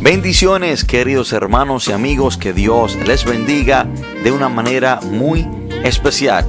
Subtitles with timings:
[0.00, 3.86] Bendiciones queridos hermanos y amigos, que Dios les bendiga
[4.22, 5.48] de una manera muy
[5.84, 6.44] especial.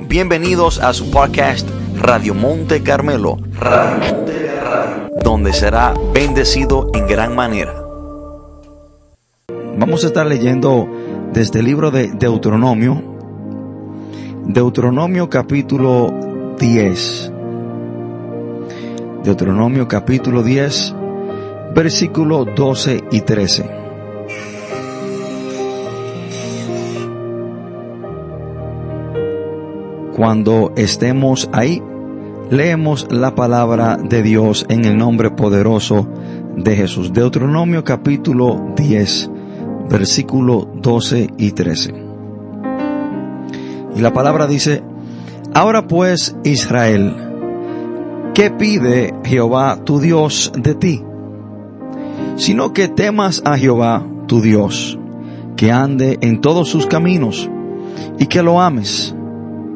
[0.00, 3.36] Bienvenidos a su podcast Radio Monte Carmelo,
[5.22, 7.74] donde será bendecido en gran manera.
[9.78, 10.88] Vamos a estar leyendo
[11.32, 13.02] desde el libro de Deuteronomio,
[14.46, 16.12] Deuteronomio capítulo
[16.58, 17.32] 10.
[19.22, 20.95] Deuteronomio capítulo 10,
[21.74, 23.70] versículo 12 y 13.
[30.16, 31.82] Cuando estemos ahí,
[32.50, 36.08] leemos la palabra de Dios en el nombre poderoso
[36.56, 37.12] de Jesús.
[37.12, 39.30] Deuteronomio capítulo 10,
[39.90, 41.94] versículo 12 y 13.
[43.94, 44.82] Y la palabra dice,
[45.52, 47.14] Ahora pues, Israel,
[48.34, 51.02] ¿qué pide Jehová tu Dios de ti?
[52.36, 54.98] Sino que temas a Jehová tu Dios,
[55.56, 57.50] que ande en todos sus caminos,
[58.18, 59.14] y que lo ames,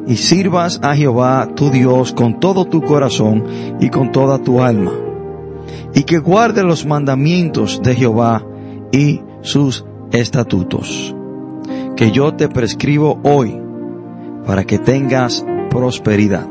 [0.07, 3.43] y sirvas a Jehová tu Dios con todo tu corazón
[3.79, 4.91] y con toda tu alma,
[5.93, 8.45] y que guarde los mandamientos de Jehová
[8.91, 11.15] y sus estatutos,
[11.95, 13.59] que yo te prescribo hoy,
[14.45, 16.47] para que tengas prosperidad.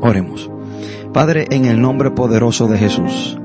[0.00, 0.50] Oremos.
[1.12, 3.38] Padre, en el nombre poderoso de Jesús,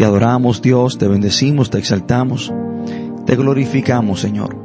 [0.00, 2.50] te adoramos Dios, te bendecimos, te exaltamos,
[3.26, 4.56] te glorificamos Señor.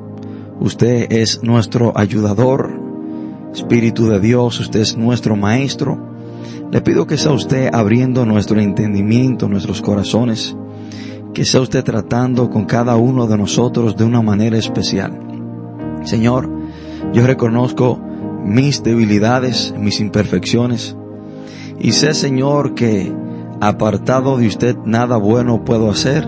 [0.61, 2.71] Usted es nuestro ayudador,
[3.53, 5.99] Espíritu de Dios, usted es nuestro Maestro.
[6.71, 10.55] Le pido que sea usted abriendo nuestro entendimiento, nuestros corazones,
[11.33, 15.19] que sea usted tratando con cada uno de nosotros de una manera especial.
[16.05, 16.49] Señor,
[17.11, 17.99] yo reconozco
[18.45, 20.95] mis debilidades, mis imperfecciones,
[21.77, 23.24] y sé, Señor, que
[23.61, 26.27] apartado de usted nada bueno puedo hacer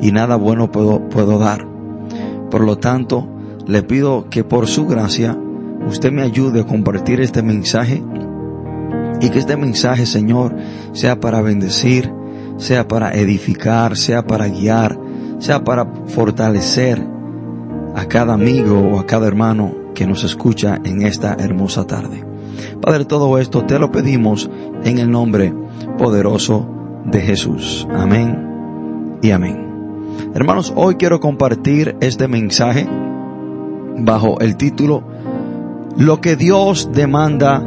[0.00, 1.66] y nada bueno puedo, puedo dar.
[2.50, 3.28] Por lo tanto,
[3.66, 5.38] le pido que por su gracia
[5.88, 8.02] usted me ayude a compartir este mensaje
[9.20, 10.56] y que este mensaje, Señor,
[10.92, 12.12] sea para bendecir,
[12.56, 14.98] sea para edificar, sea para guiar,
[15.38, 17.06] sea para fortalecer
[17.94, 22.24] a cada amigo o a cada hermano que nos escucha en esta hermosa tarde.
[22.80, 24.50] Padre, todo esto te lo pedimos
[24.84, 25.54] en el nombre
[25.98, 26.66] poderoso
[27.04, 27.86] de Jesús.
[27.92, 29.62] Amén y amén.
[30.34, 32.88] Hermanos, hoy quiero compartir este mensaje
[33.98, 35.02] bajo el título
[35.96, 37.62] Lo que Dios demanda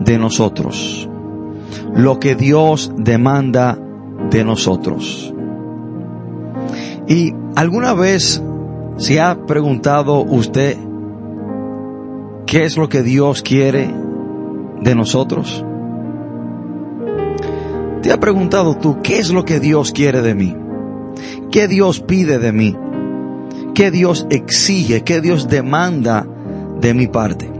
[0.00, 1.08] de nosotros.
[1.94, 3.78] Lo que Dios demanda
[4.30, 5.32] de nosotros.
[7.08, 8.42] ¿Y alguna vez
[8.96, 10.76] se ha preguntado usted
[12.46, 13.94] qué es lo que Dios quiere
[14.80, 15.65] de nosotros?
[18.02, 20.56] ¿Te ha preguntado tú qué es lo que Dios quiere de mí?
[21.50, 22.76] ¿Qué Dios pide de mí?
[23.74, 25.02] ¿Qué Dios exige?
[25.02, 26.26] ¿Qué Dios demanda
[26.80, 27.50] de mi parte?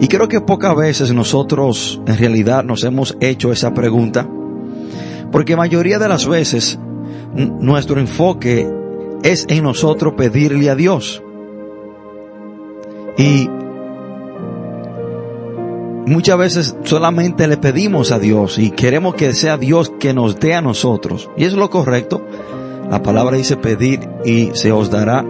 [0.00, 4.28] Y creo que pocas veces nosotros en realidad nos hemos hecho esa pregunta,
[5.32, 6.78] porque mayoría de las veces
[7.34, 8.68] nuestro enfoque
[9.22, 11.22] es en nosotros pedirle a Dios.
[13.16, 13.50] Y
[16.08, 20.54] muchas veces solamente le pedimos a Dios y queremos que sea Dios que nos dé
[20.54, 21.30] a nosotros.
[21.36, 22.26] Y es lo correcto.
[22.90, 25.24] La palabra dice pedir y se os dará.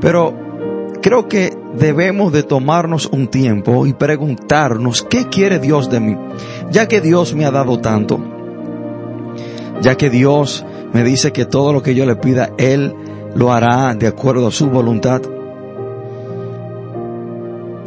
[0.00, 0.34] Pero
[1.00, 6.16] creo que debemos de tomarnos un tiempo y preguntarnos qué quiere Dios de mí.
[6.70, 8.20] Ya que Dios me ha dado tanto.
[9.80, 12.94] Ya que Dios me dice que todo lo que yo le pida, Él
[13.34, 15.22] lo hará de acuerdo a su voluntad.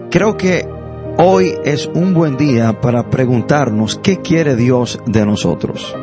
[0.09, 0.78] Creo que
[1.21, 5.93] hoy es un buen día para preguntarnos qué quiere Dios de nosotros.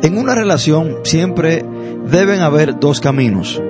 [0.00, 1.64] En una relación siempre
[2.08, 3.60] deben haber dos caminos,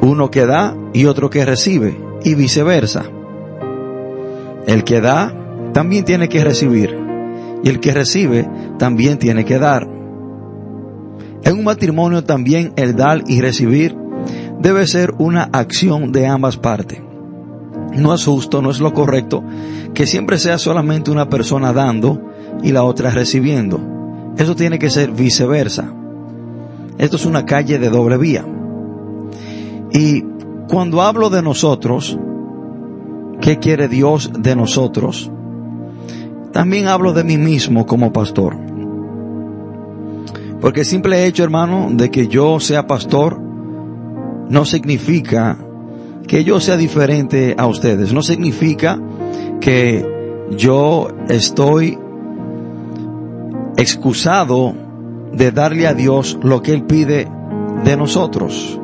[0.00, 3.04] uno que da y otro que recibe, y viceversa.
[4.66, 5.34] El que da
[5.74, 6.98] también tiene que recibir,
[7.62, 8.48] y el que recibe
[8.78, 9.86] también tiene que dar.
[11.44, 13.94] En un matrimonio también el dar y recibir
[14.60, 17.05] debe ser una acción de ambas partes.
[17.92, 19.42] No es justo, no es lo correcto
[19.96, 22.20] que siempre sea solamente una persona dando
[22.62, 23.80] y la otra recibiendo.
[24.36, 25.90] Eso tiene que ser viceversa.
[26.98, 28.44] Esto es una calle de doble vía.
[29.90, 30.22] Y
[30.68, 32.18] cuando hablo de nosotros,
[33.40, 35.30] ¿qué quiere Dios de nosotros?
[36.52, 38.54] También hablo de mí mismo como pastor.
[40.60, 43.40] Porque el simple hecho, hermano, de que yo sea pastor,
[44.50, 45.56] no significa
[46.26, 48.12] que yo sea diferente a ustedes.
[48.12, 49.00] No significa
[49.60, 50.04] que
[50.50, 51.98] yo estoy
[53.76, 54.74] excusado
[55.32, 57.28] de darle a Dios lo que Él pide
[57.84, 58.80] de nosotros.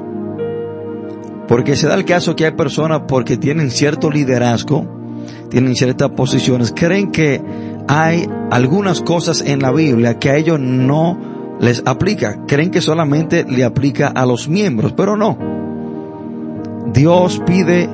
[1.48, 4.86] Porque se da el caso que hay personas porque tienen cierto liderazgo,
[5.50, 7.42] tienen ciertas posiciones, creen que
[7.88, 11.18] hay algunas cosas en la Biblia que a ellos no
[11.60, 12.44] les aplica.
[12.46, 15.51] Creen que solamente le aplica a los miembros, pero no.
[16.86, 17.88] Dios pide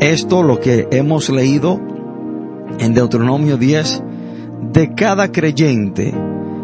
[0.00, 1.80] esto, lo que hemos leído
[2.78, 4.02] en Deuteronomio 10,
[4.72, 6.12] de cada creyente,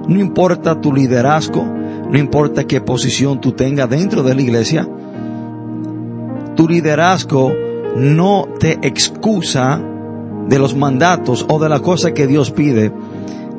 [0.09, 4.89] no importa tu liderazgo, no importa qué posición tú tengas dentro de la iglesia,
[6.57, 7.53] tu liderazgo
[7.97, 9.81] no te excusa
[10.49, 12.93] de los mandatos o de la cosa que Dios pide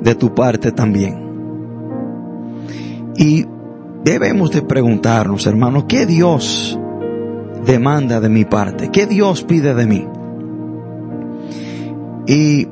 [0.02, 1.30] de tu parte también.
[3.16, 3.46] Y
[4.04, 6.80] debemos de preguntarnos, hermanos, ¿qué Dios
[7.66, 8.90] demanda de mi parte?
[8.92, 10.08] ¿Qué Dios pide de mí?
[12.28, 12.68] Y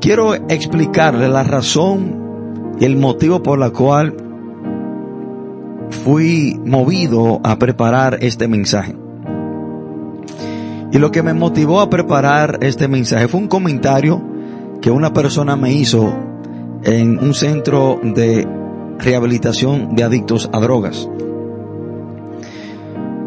[0.00, 4.14] quiero explicarle la razón y el motivo por la cual
[6.04, 8.96] fui movido a preparar este mensaje.
[10.92, 14.22] Y lo que me motivó a preparar este mensaje fue un comentario
[14.80, 16.12] que una persona me hizo
[16.82, 18.46] en un centro de
[18.98, 21.08] rehabilitación de adictos a drogas.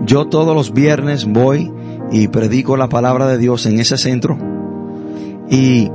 [0.05, 1.71] Yo todos los viernes voy
[2.11, 4.37] y predico la palabra de Dios en ese centro.
[5.49, 5.89] Y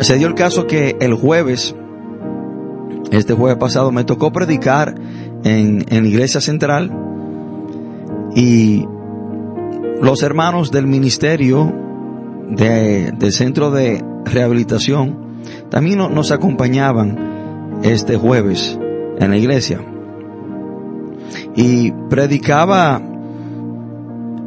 [0.00, 1.74] se dio el caso que el jueves,
[3.10, 4.94] este jueves pasado, me tocó predicar
[5.44, 6.92] en, en Iglesia Central
[8.34, 8.86] y
[10.00, 11.72] los hermanos del ministerio
[12.48, 15.28] de, del centro de rehabilitación
[15.70, 18.78] también nos acompañaban este jueves
[19.18, 19.80] en la iglesia.
[21.54, 23.02] Y predicaba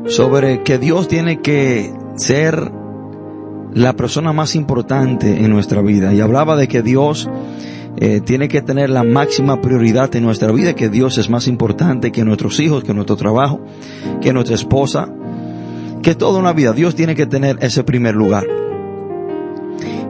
[0.07, 2.71] sobre que Dios tiene que ser
[3.74, 6.13] la persona más importante en nuestra vida.
[6.13, 7.30] Y hablaba de que Dios
[7.98, 12.12] eh, tiene que tener la máxima prioridad en nuestra vida, que Dios es más importante
[12.12, 13.62] que nuestros hijos, que nuestro trabajo,
[14.21, 15.09] que nuestra esposa,
[16.01, 18.45] que toda una vida Dios tiene que tener ese primer lugar.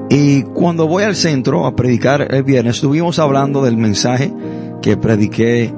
[0.10, 4.34] Y cuando voy al centro a predicar el viernes, estuvimos hablando del mensaje
[4.82, 5.74] que prediqué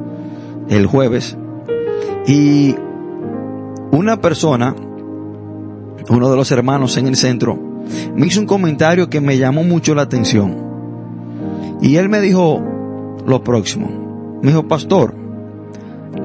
[0.69, 1.37] el jueves
[2.25, 2.75] y
[3.93, 4.75] una persona,
[6.09, 7.57] uno de los hermanos en el centro,
[8.15, 10.57] me hizo un comentario que me llamó mucho la atención.
[11.81, 12.61] Y él me dijo
[13.25, 14.39] lo próximo.
[14.41, 15.15] Me dijo, pastor,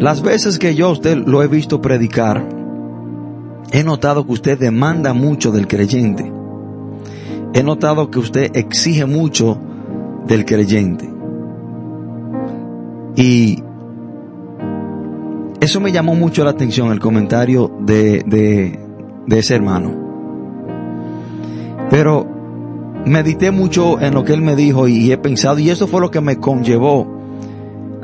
[0.00, 2.58] las veces que yo usted lo he visto predicar,
[3.70, 6.32] He notado que usted demanda mucho del creyente.
[7.52, 9.58] He notado que usted exige mucho
[10.26, 11.08] del creyente.
[13.14, 13.62] Y
[15.60, 18.22] eso me llamó mucho la atención, el comentario de,
[19.26, 19.93] de, ese hermano.
[21.90, 22.26] Pero
[23.05, 26.10] medité mucho en lo que él me dijo y he pensado, y eso fue lo
[26.10, 27.06] que me conllevó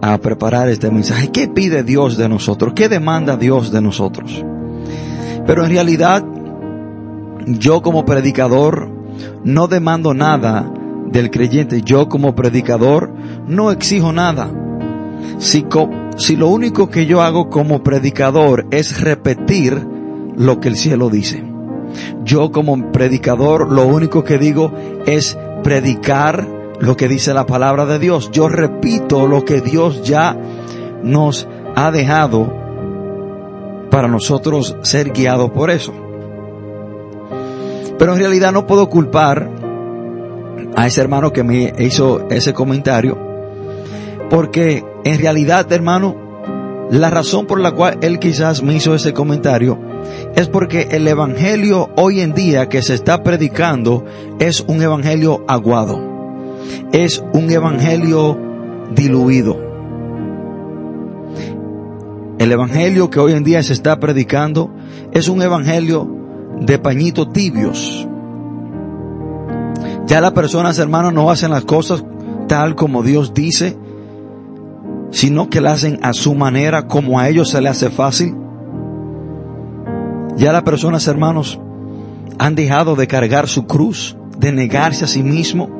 [0.03, 1.29] a preparar este mensaje.
[1.29, 2.73] ¿Qué pide Dios de nosotros?
[2.75, 4.45] ¿Qué demanda Dios de nosotros?
[5.47, 6.25] Pero en realidad,
[7.47, 8.91] yo como predicador
[9.45, 10.71] no demando nada
[11.07, 11.83] del creyente.
[11.83, 13.12] Yo como predicador
[13.47, 14.50] no exijo nada.
[16.16, 19.87] Si lo único que yo hago como predicador es repetir
[20.37, 21.43] lo que el cielo dice.
[22.25, 24.72] Yo como predicador lo único que digo
[25.06, 26.46] es predicar
[26.81, 28.31] lo que dice la palabra de Dios.
[28.32, 30.37] Yo repito lo que Dios ya
[31.02, 32.52] nos ha dejado
[33.90, 35.92] para nosotros ser guiados por eso.
[37.99, 39.49] Pero en realidad no puedo culpar
[40.76, 43.16] a ese hermano que me hizo ese comentario,
[44.31, 46.16] porque en realidad, hermano,
[46.90, 49.78] la razón por la cual él quizás me hizo ese comentario
[50.35, 54.04] es porque el evangelio hoy en día que se está predicando
[54.38, 56.00] es un evangelio aguado,
[56.93, 58.38] es un evangelio
[58.95, 59.59] diluido.
[62.38, 64.71] El evangelio que hoy en día se está predicando
[65.12, 66.09] es un evangelio
[66.61, 68.07] de pañitos tibios.
[70.07, 72.04] Ya las personas, hermanos, no hacen las cosas
[72.47, 73.78] tal como Dios dice,
[75.14, 78.35] sino que las hacen a su manera, como a ellos se les hace fácil.
[80.37, 81.61] Ya las personas, hermanos,
[82.38, 85.71] han dejado de cargar su cruz, de negarse a sí mismo,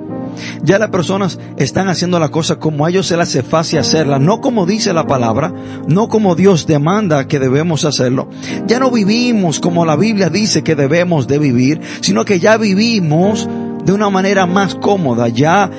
[0.63, 4.19] ya las personas están haciendo la cosa como a ellos se les hace fácil hacerla,
[4.19, 5.53] no como dice la palabra,
[5.89, 8.29] no como Dios demanda que debemos hacerlo.
[8.67, 13.49] Ya no vivimos como la Biblia dice que debemos de vivir, sino que ya vivimos
[13.85, 15.71] de una manera más cómoda, ya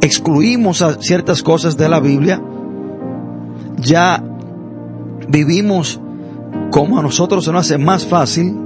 [0.00, 2.42] excluimos a ciertas cosas de la Biblia,
[3.82, 4.22] ya
[5.28, 6.00] vivimos
[6.70, 8.56] como a nosotros se nos hace más fácil.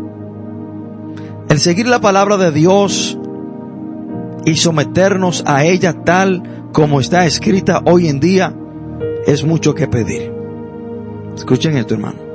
[1.49, 3.19] El seguir la palabra de Dios
[4.45, 8.55] y someternos a ella tal como está escrita hoy en día
[9.27, 10.33] es mucho que pedir.
[11.37, 12.27] Escuchen esto, hermano.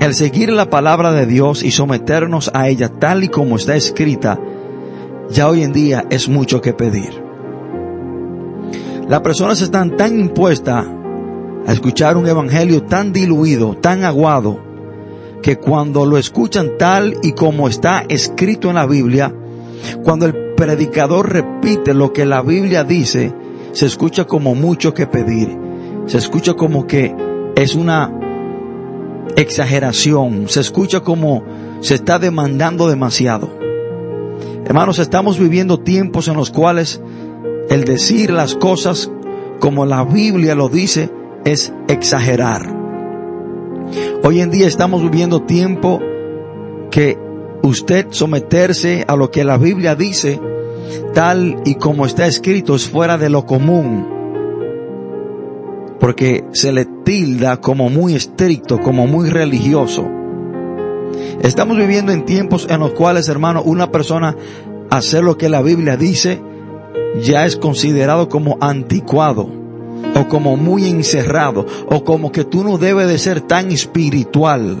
[0.00, 4.38] El seguir la palabra de Dios y someternos a ella tal y como está escrita,
[5.30, 7.23] ya hoy en día es mucho que pedir.
[9.08, 10.86] Las personas están tan impuestas
[11.66, 14.58] a escuchar un evangelio tan diluido, tan aguado,
[15.42, 19.34] que cuando lo escuchan tal y como está escrito en la Biblia,
[20.02, 23.34] cuando el predicador repite lo que la Biblia dice,
[23.72, 25.58] se escucha como mucho que pedir.
[26.06, 27.14] Se escucha como que
[27.56, 28.10] es una
[29.36, 30.48] exageración.
[30.48, 31.44] Se escucha como
[31.80, 33.50] se está demandando demasiado.
[34.64, 37.02] Hermanos, estamos viviendo tiempos en los cuales
[37.68, 39.10] el decir las cosas
[39.60, 41.10] como la Biblia lo dice
[41.44, 42.74] es exagerar.
[44.22, 46.00] Hoy en día estamos viviendo tiempo
[46.90, 47.18] que
[47.62, 50.40] usted someterse a lo que la Biblia dice,
[51.12, 54.08] tal y como está escrito, es fuera de lo común.
[56.00, 60.06] Porque se le tilda como muy estricto, como muy religioso.
[61.40, 64.36] Estamos viviendo en tiempos en los cuales, hermano, una persona
[64.90, 66.40] hacer lo que la Biblia dice
[67.20, 69.48] ya es considerado como anticuado
[70.14, 74.76] o como muy encerrado o como que tú no debes de ser tan espiritual.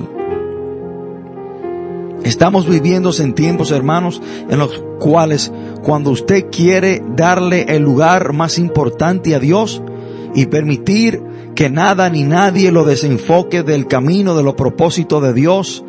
[2.24, 5.52] Estamos viviendo en tiempos, hermanos, en los cuales
[5.82, 9.82] cuando usted quiere darle el lugar más importante a Dios
[10.34, 11.22] y permitir
[11.54, 15.84] que nada ni nadie lo desenfoque del camino, de los propósitos de Dios,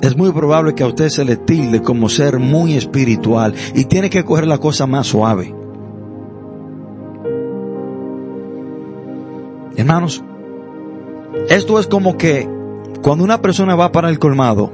[0.00, 4.10] es muy probable que a usted se le tilde como ser muy espiritual y tiene
[4.10, 5.54] que coger la cosa más suave.
[9.76, 10.22] Hermanos,
[11.48, 12.48] esto es como que
[13.02, 14.72] cuando una persona va para el colmado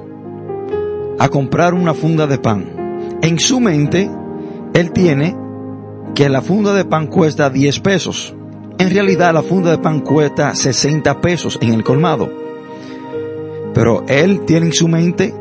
[1.19, 4.11] a comprar una funda de pan, en su mente
[4.73, 5.37] él tiene
[6.15, 8.35] que la funda de pan cuesta 10 pesos.
[8.79, 12.44] En realidad la funda de pan cuesta 60 pesos en el colmado.
[13.75, 15.35] Pero él tiene en su mente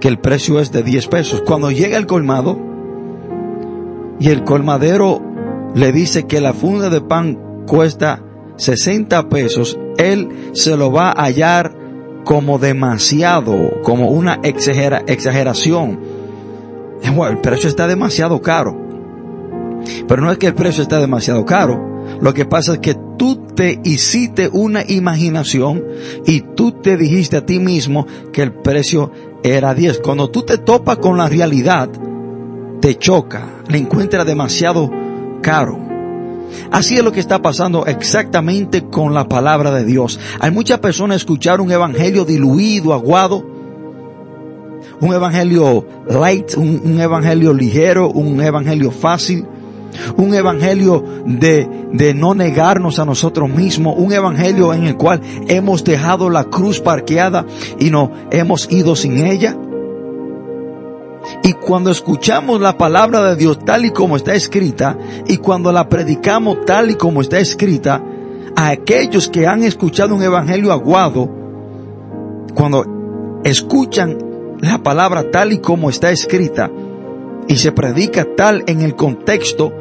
[0.00, 1.42] que el precio es de 10 pesos.
[1.46, 2.58] Cuando llega el colmado
[4.18, 5.22] y el colmadero
[5.74, 8.22] le dice que la funda de pan cuesta
[8.56, 11.74] 60 pesos, él se lo va a hallar
[12.24, 16.00] como demasiado, como una exageración.
[17.02, 18.76] El precio está demasiado caro.
[20.06, 21.99] Pero no es que el precio está demasiado caro.
[22.20, 25.84] Lo que pasa es que tú te hiciste una imaginación
[26.26, 29.10] y tú te dijiste a ti mismo que el precio
[29.42, 30.00] era 10.
[30.00, 31.88] Cuando tú te topas con la realidad,
[32.80, 34.90] te choca, le encuentras demasiado
[35.42, 35.78] caro.
[36.70, 40.18] Así es lo que está pasando exactamente con la palabra de Dios.
[40.40, 43.44] Hay muchas personas escuchar un evangelio diluido, aguado,
[45.00, 49.46] un evangelio light, un, evangelio ligero, un evangelio fácil,
[50.16, 55.84] un evangelio de, de no negarnos a nosotros mismos, un evangelio en el cual hemos
[55.84, 57.46] dejado la cruz parqueada
[57.78, 59.56] y no hemos ido sin ella.
[61.42, 65.88] Y cuando escuchamos la palabra de Dios tal y como está escrita, y cuando la
[65.88, 68.02] predicamos tal y como está escrita,
[68.56, 71.28] a aquellos que han escuchado un evangelio aguado,
[72.54, 74.18] cuando escuchan
[74.60, 76.70] la palabra tal y como está escrita,
[77.48, 79.72] y se predica tal en el contexto,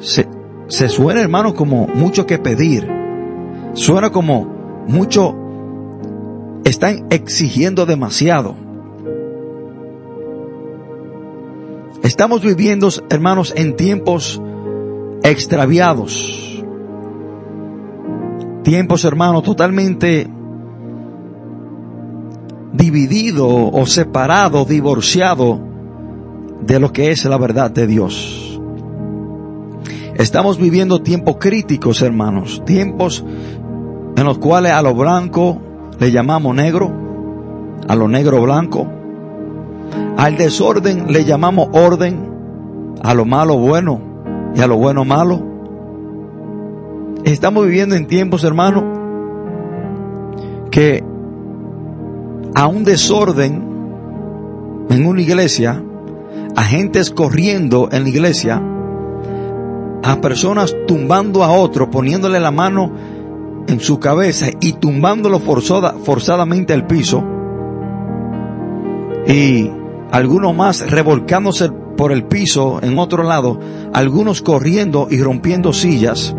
[0.00, 0.28] se,
[0.68, 2.88] se suena hermano como mucho que pedir,
[3.74, 5.36] suena como mucho,
[6.64, 8.54] están exigiendo demasiado.
[12.02, 14.40] Estamos viviendo, hermanos, en tiempos
[15.22, 16.64] extraviados.
[18.62, 20.28] Tiempos, hermanos, totalmente
[22.72, 25.60] dividido o separado, divorciado
[26.62, 28.47] de lo que es la verdad de Dios.
[30.18, 33.24] Estamos viviendo tiempos críticos, hermanos, tiempos
[34.16, 35.60] en los cuales a lo blanco
[36.00, 36.92] le llamamos negro,
[37.86, 38.88] a lo negro blanco,
[40.16, 44.00] al desorden le llamamos orden, a lo malo bueno
[44.56, 45.40] y a lo bueno malo.
[47.22, 48.82] Estamos viviendo en tiempos, hermano,
[50.72, 51.04] que
[52.56, 53.62] a un desorden
[54.90, 55.80] en una iglesia,
[56.56, 58.60] a gentes corriendo en la iglesia,
[60.02, 62.92] a personas tumbando a otro, poniéndole la mano
[63.66, 67.22] en su cabeza y tumbándolo forzada, forzadamente al piso,
[69.26, 69.70] y
[70.10, 73.58] algunos más revolcándose por el piso en otro lado,
[73.92, 76.34] algunos corriendo y rompiendo sillas,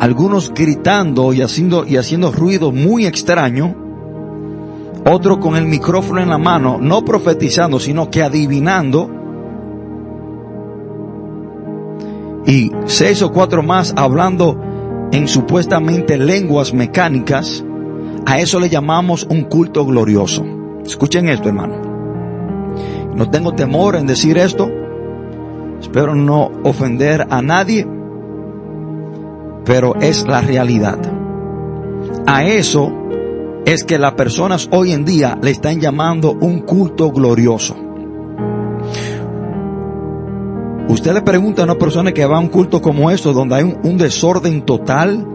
[0.00, 3.74] algunos gritando y haciendo, y haciendo ruido muy extraño,
[5.06, 9.23] otro con el micrófono en la mano, no profetizando, sino que adivinando,
[12.46, 14.60] y seis o cuatro más hablando
[15.12, 17.64] en supuestamente lenguas mecánicas,
[18.26, 20.44] a eso le llamamos un culto glorioso.
[20.84, 21.94] Escuchen esto, hermano.
[23.14, 24.70] No tengo temor en decir esto.
[25.80, 27.86] Espero no ofender a nadie.
[29.64, 30.98] Pero es la realidad.
[32.26, 32.92] A eso
[33.64, 37.76] es que las personas hoy en día le están llamando un culto glorioso.
[40.88, 43.62] Usted le pregunta a una persona que va a un culto como esto, donde hay
[43.62, 45.26] un, desorden total,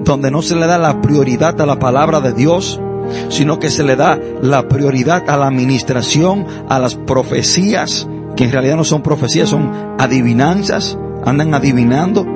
[0.00, 2.80] donde no se le da la prioridad a la palabra de Dios,
[3.28, 8.52] sino que se le da la prioridad a la administración, a las profecías, que en
[8.52, 12.26] realidad no son profecías, son adivinanzas, andan adivinando,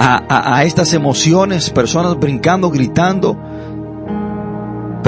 [0.00, 3.36] a estas emociones, personas brincando, gritando,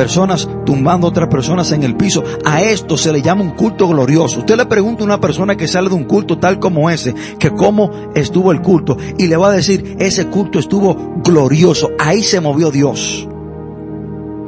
[0.01, 2.25] personas tumbando a otras personas en el piso.
[2.47, 4.39] A esto se le llama un culto glorioso.
[4.39, 7.51] Usted le pregunta a una persona que sale de un culto tal como ese, que
[7.51, 11.91] cómo estuvo el culto, y le va a decir, ese culto estuvo glorioso.
[11.99, 13.29] Ahí se movió Dios.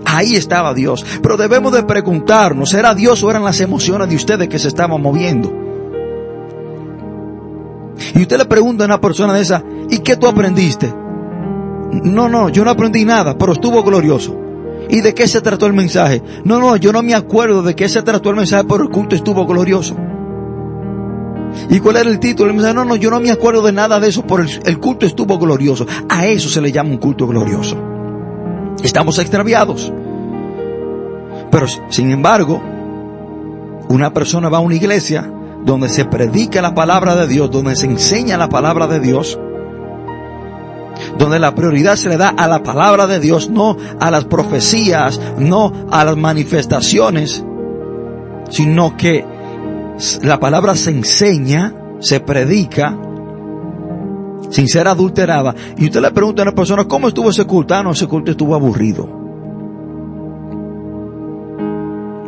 [0.06, 1.04] Ahí estaba Dios.
[1.22, 5.02] Pero debemos de preguntarnos, ¿era Dios o eran las emociones de ustedes que se estaban
[5.02, 5.52] moviendo?
[8.14, 10.90] Y usted le pregunta a una persona de esa, ¿y qué tú aprendiste?
[12.04, 14.41] No, no, yo no aprendí nada, pero estuvo glorioso.
[14.92, 16.22] ¿Y de qué se trató el mensaje?
[16.44, 19.16] No, no, yo no me acuerdo de qué se trató el mensaje, pero el culto
[19.16, 19.96] estuvo glorioso.
[21.70, 22.50] ¿Y cuál era el título?
[22.50, 24.78] El mensaje, no, no, yo no me acuerdo de nada de eso, pero el, el
[24.78, 25.86] culto estuvo glorioso.
[26.10, 27.74] A eso se le llama un culto glorioso.
[28.82, 29.90] Estamos extraviados.
[31.50, 32.62] Pero, sin embargo,
[33.88, 35.32] una persona va a una iglesia
[35.64, 39.40] donde se predica la palabra de Dios, donde se enseña la palabra de Dios,
[41.18, 45.20] donde la prioridad se le da a la palabra de Dios, no a las profecías,
[45.38, 47.44] no a las manifestaciones,
[48.50, 49.24] sino que
[50.22, 52.98] la palabra se enseña, se predica,
[54.50, 55.54] sin ser adulterada.
[55.76, 57.74] Y usted le pregunta a una persona, ¿cómo estuvo ese culto?
[57.74, 59.20] Ah, no, ese culto estuvo aburrido.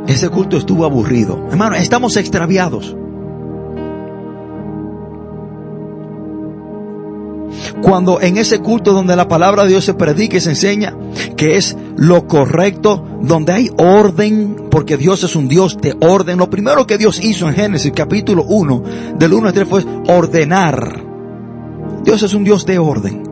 [0.07, 1.47] Ese culto estuvo aburrido.
[1.51, 2.97] Hermano, estamos extraviados.
[7.85, 10.97] Cuando en ese culto donde la palabra de Dios se predica y se enseña,
[11.37, 16.39] que es lo correcto, donde hay orden, porque Dios es un Dios de orden.
[16.39, 18.83] Lo primero que Dios hizo en Génesis capítulo 1,
[19.19, 21.05] del 1 al 3 fue ordenar.
[22.03, 23.23] Dios es un Dios de orden.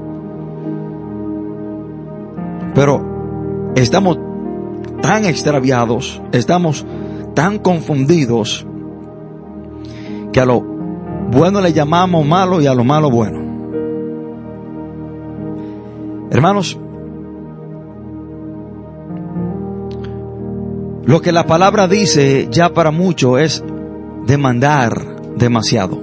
[2.74, 4.18] Pero estamos
[5.00, 6.84] tan extraviados, estamos
[7.34, 8.66] tan confundidos,
[10.30, 13.41] que a lo bueno le llamamos malo y a lo malo bueno.
[16.32, 16.78] Hermanos,
[21.04, 23.64] lo que la palabra dice ya para muchos es
[24.26, 26.02] demandar demasiado.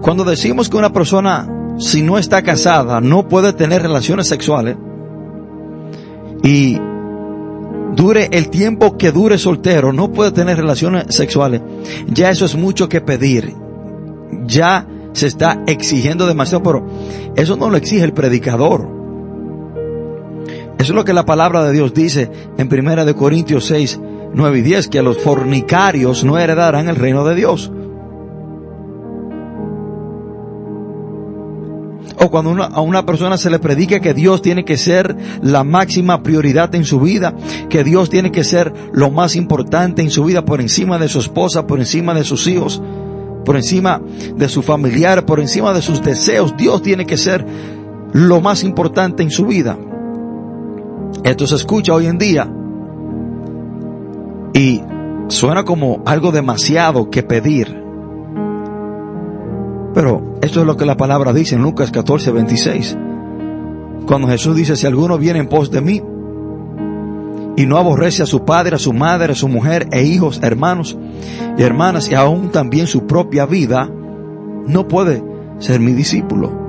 [0.00, 1.48] Cuando decimos que una persona,
[1.78, 4.76] si no está casada, no puede tener relaciones sexuales,
[6.42, 6.80] y
[7.94, 11.62] dure el tiempo que dure soltero, no puede tener relaciones sexuales,
[12.08, 13.54] ya eso es mucho que pedir.
[14.46, 16.86] Ya se está exigiendo demasiado, pero
[17.36, 18.88] eso no lo exige el predicador.
[20.78, 24.00] Eso es lo que la palabra de Dios dice en Primera de Corintios 6,
[24.34, 27.70] 9 y 10, que a los fornicarios no heredarán el reino de Dios.
[32.18, 36.22] O cuando a una persona se le predica que Dios tiene que ser la máxima
[36.22, 37.34] prioridad en su vida,
[37.68, 41.20] que Dios tiene que ser lo más importante en su vida por encima de su
[41.20, 42.82] esposa, por encima de sus hijos,
[43.44, 44.00] por encima
[44.36, 46.56] de su familiar, por encima de sus deseos.
[46.56, 47.44] Dios tiene que ser
[48.12, 49.78] lo más importante en su vida.
[51.24, 52.50] Esto se escucha hoy en día
[54.54, 54.82] y
[55.28, 57.82] suena como algo demasiado que pedir.
[59.94, 62.98] Pero esto es lo que la palabra dice en Lucas 14, 26.
[64.06, 66.02] Cuando Jesús dice, si alguno viene en pos de mí
[67.56, 70.96] y no aborrece a su padre, a su madre, a su mujer e hijos, hermanos
[71.58, 73.90] y hermanas y aún también su propia vida,
[74.66, 75.22] no puede
[75.58, 76.60] ser mi discípulo.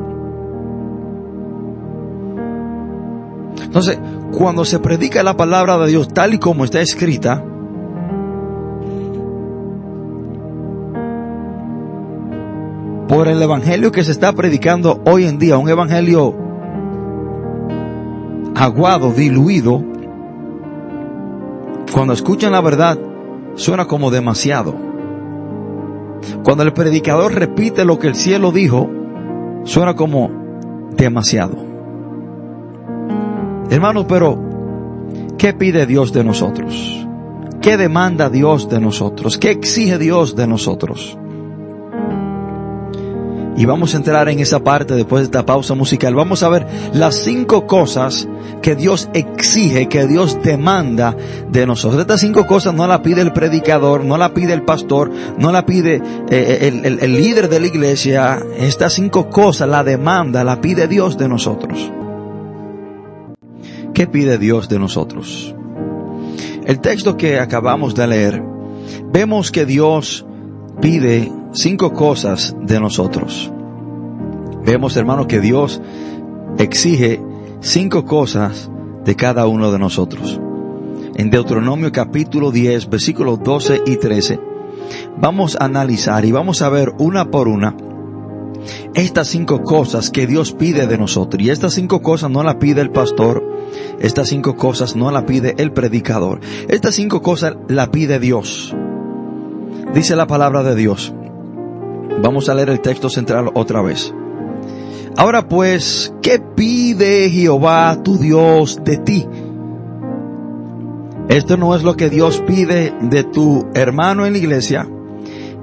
[3.64, 4.00] Entonces,
[4.32, 7.44] cuando se predica la palabra de Dios tal y como está escrita,
[13.08, 16.36] por el evangelio que se está predicando hoy en día, un evangelio
[18.56, 19.93] aguado, diluido,
[21.94, 22.98] cuando escuchan la verdad,
[23.56, 24.76] suena como demasiado.
[26.44, 28.90] Cuando el predicador repite lo que el cielo dijo,
[29.64, 30.32] suena como
[30.98, 31.56] demasiado.
[33.70, 34.40] Hermanos, pero,
[35.38, 37.08] ¿qué pide Dios de nosotros?
[37.62, 39.38] ¿Qué demanda Dios de nosotros?
[39.38, 41.18] ¿Qué exige Dios de nosotros?
[43.56, 46.16] Y vamos a entrar en esa parte después de esta pausa musical.
[46.16, 48.28] Vamos a ver las cinco cosas
[48.62, 51.16] que Dios exige, que Dios demanda
[51.52, 52.02] de nosotros.
[52.02, 55.66] Estas cinco cosas no la pide el predicador, no la pide el pastor, no la
[55.66, 58.40] pide eh, el, el líder de la iglesia.
[58.58, 61.92] Estas cinco cosas la demanda, la pide Dios de nosotros.
[63.94, 65.54] ¿Qué pide Dios de nosotros?
[66.66, 68.44] El texto que acabamos de leer,
[69.12, 70.26] vemos que Dios
[70.82, 73.52] pide cinco cosas de nosotros.
[74.66, 75.82] Vemos, hermanos, que Dios
[76.58, 77.22] exige
[77.62, 78.70] cinco cosas
[79.06, 80.40] de cada uno de nosotros.
[81.16, 84.40] En Deuteronomio capítulo 10, versículos 12 y 13,
[85.18, 87.76] vamos a analizar y vamos a ver una por una
[88.94, 91.42] estas cinco cosas que Dios pide de nosotros.
[91.42, 93.44] Y estas cinco cosas no las pide el pastor,
[94.00, 96.40] estas cinco cosas no las pide el predicador.
[96.70, 98.74] Estas cinco cosas las pide Dios.
[99.94, 101.14] Dice la palabra de Dios.
[102.22, 104.14] Vamos a leer el texto central otra vez.
[105.16, 109.28] Ahora pues, ¿qué pide Jehová tu Dios de ti?
[111.30, 114.88] Esto no es lo que Dios pide de tu hermano en la iglesia.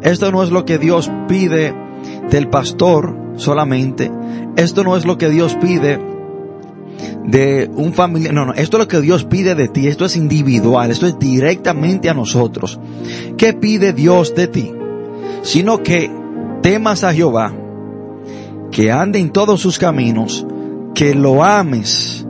[0.02, 1.74] Esto no es lo que Dios pide
[2.30, 4.10] del pastor solamente.
[4.56, 6.00] Esto no es lo que Dios pide
[7.24, 8.32] de un familiar.
[8.32, 9.88] No, no, esto es lo que Dios pide de ti.
[9.88, 10.90] Esto es individual.
[10.90, 12.80] Esto es directamente a nosotros.
[13.36, 14.72] ¿Qué pide Dios de ti?
[15.42, 16.10] Sino que
[16.62, 17.52] temas a Jehová,
[18.70, 20.46] que ande en todos sus caminos,
[20.94, 22.26] que lo ames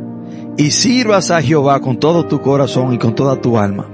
[0.57, 3.87] y sirvas a Jehová con todo tu corazón y con toda tu alma.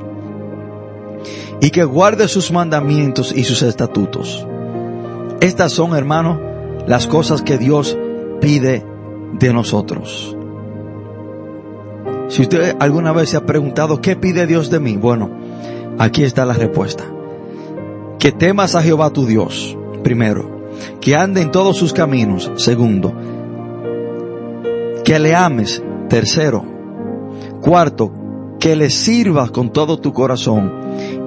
[1.61, 4.47] Y que guardes sus mandamientos y sus estatutos.
[5.41, 6.39] Estas son, hermanos,
[6.87, 7.97] las cosas que Dios
[8.41, 8.85] pide
[9.39, 10.37] de nosotros.
[12.29, 14.97] Si usted alguna vez se ha preguntado, ¿qué pide Dios de mí?
[14.97, 15.31] Bueno,
[15.99, 17.05] aquí está la respuesta.
[18.19, 20.69] Que temas a Jehová tu Dios primero,
[21.01, 23.13] que ande en todos sus caminos, segundo,
[25.05, 26.65] que le ames, tercero,
[27.61, 28.13] cuarto,
[28.61, 30.73] que le sirvas con todo tu corazón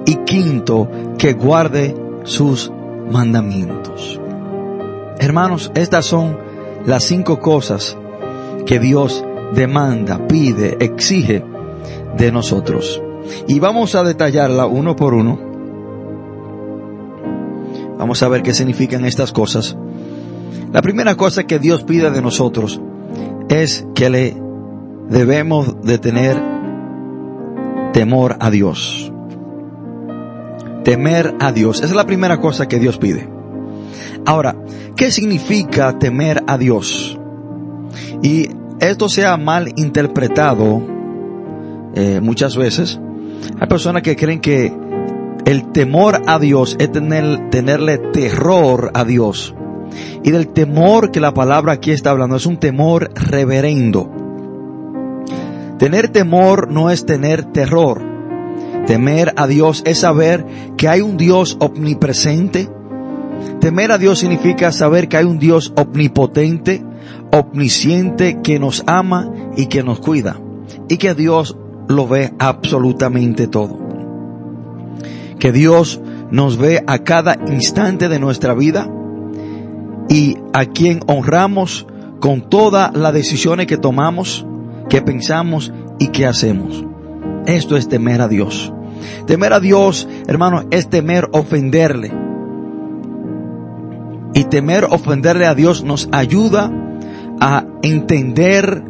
[0.06, 0.88] y quinto,
[1.18, 2.72] que guarde sus
[3.10, 4.18] mandamientos.
[5.18, 6.38] Hermanos, estas son
[6.86, 7.98] las cinco cosas
[8.64, 11.44] que Dios demanda, pide, exige
[12.16, 13.02] de nosotros.
[13.46, 15.49] Y vamos a detallarla uno por uno
[18.00, 19.76] Vamos a ver qué significan estas cosas.
[20.72, 22.80] La primera cosa que Dios pide de nosotros
[23.50, 24.36] es que le
[25.10, 26.42] debemos de tener
[27.92, 29.12] temor a Dios.
[30.82, 31.80] Temer a Dios.
[31.80, 33.28] Esa es la primera cosa que Dios pide.
[34.24, 34.56] Ahora,
[34.96, 37.18] ¿qué significa temer a Dios?
[38.22, 38.48] Y
[38.80, 40.80] esto se ha mal interpretado
[41.94, 42.98] eh, muchas veces.
[43.60, 44.72] Hay personas que creen que
[45.44, 49.54] el temor a Dios es tener, tenerle terror a Dios.
[50.22, 54.10] Y del temor que la palabra aquí está hablando es un temor reverendo.
[55.78, 58.02] Tener temor no es tener terror.
[58.86, 60.44] Temer a Dios es saber
[60.76, 62.68] que hay un Dios omnipresente.
[63.60, 66.84] Temer a Dios significa saber que hay un Dios omnipotente,
[67.32, 70.38] omnisciente, que nos ama y que nos cuida.
[70.88, 71.56] Y que Dios
[71.88, 73.89] lo ve absolutamente todo
[75.40, 76.00] que Dios
[76.30, 78.88] nos ve a cada instante de nuestra vida
[80.08, 81.86] y a quien honramos
[82.20, 84.46] con todas las decisiones que tomamos,
[84.88, 86.84] que pensamos y que hacemos.
[87.46, 88.72] Esto es temer a Dios.
[89.26, 92.12] Temer a Dios, hermano, es temer ofenderle.
[94.34, 96.70] Y temer ofenderle a Dios nos ayuda
[97.40, 98.84] a entender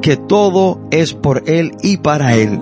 [0.00, 2.60] que todo es por Él y para Él.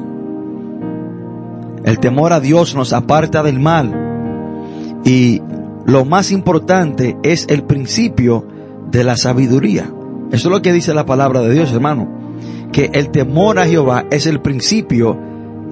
[1.86, 5.02] El temor a Dios nos aparta del mal.
[5.04, 5.40] Y
[5.86, 8.44] lo más importante es el principio
[8.90, 9.92] de la sabiduría.
[10.32, 12.08] Eso es lo que dice la palabra de Dios, hermano.
[12.72, 15.16] Que el temor a Jehová es el principio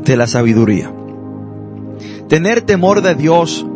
[0.04, 0.92] de la sabiduría.
[2.28, 3.66] Tener temor de Dios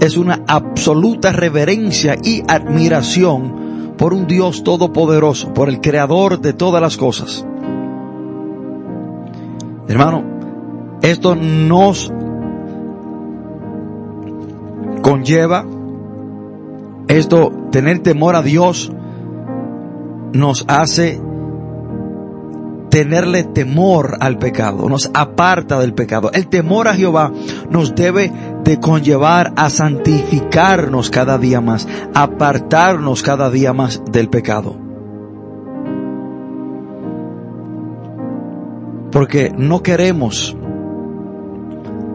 [0.00, 6.82] es una absoluta reverencia y admiración por un Dios todopoderoso, por el creador de todas
[6.82, 7.46] las cosas.
[9.86, 10.31] Hermano,
[11.02, 12.12] esto nos
[15.02, 15.66] conlleva,
[17.08, 18.92] esto, tener temor a Dios,
[20.32, 21.20] nos hace
[22.88, 26.30] tenerle temor al pecado, nos aparta del pecado.
[26.32, 27.32] El temor a Jehová
[27.70, 28.30] nos debe
[28.64, 34.76] de conllevar a santificarnos cada día más, apartarnos cada día más del pecado.
[39.10, 40.56] Porque no queremos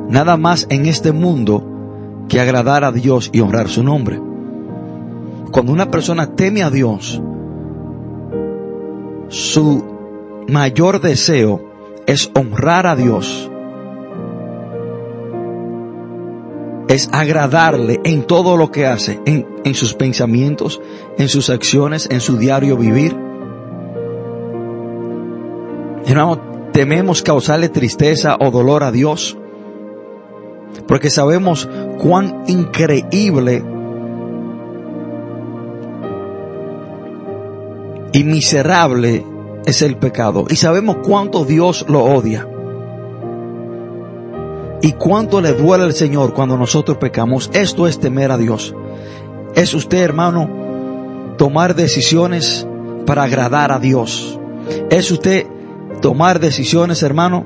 [0.10, 1.64] nada más en este mundo
[2.28, 4.22] que agradar a Dios y honrar su nombre.
[5.52, 7.22] cuando una persona teme a Dios,
[9.30, 9.84] su
[10.48, 11.62] mayor deseo
[12.06, 13.50] es honrar a Dios,
[16.90, 20.82] es agradarle en todo lo que hace, en, en, sus pensamientos,
[21.18, 23.16] en sus acciones, en su diario vivir.
[26.06, 26.40] Hermano,
[26.72, 29.38] tememos causarle tristeza o dolor a Dios,
[30.88, 31.68] porque sabemos
[32.00, 33.64] cuán increíble
[38.14, 39.26] y miserable
[39.66, 40.46] es el pecado.
[40.50, 42.48] Y sabemos cuánto Dios lo odia.
[44.82, 47.50] Y cuánto le duele al Señor cuando nosotros pecamos.
[47.54, 48.74] Esto es temer a Dios.
[49.56, 50.50] Es usted, hermano,
[51.38, 52.66] tomar decisiones
[53.06, 54.40] para agradar a Dios.
[54.90, 55.48] Es usted
[56.02, 57.46] tomar decisiones, hermano,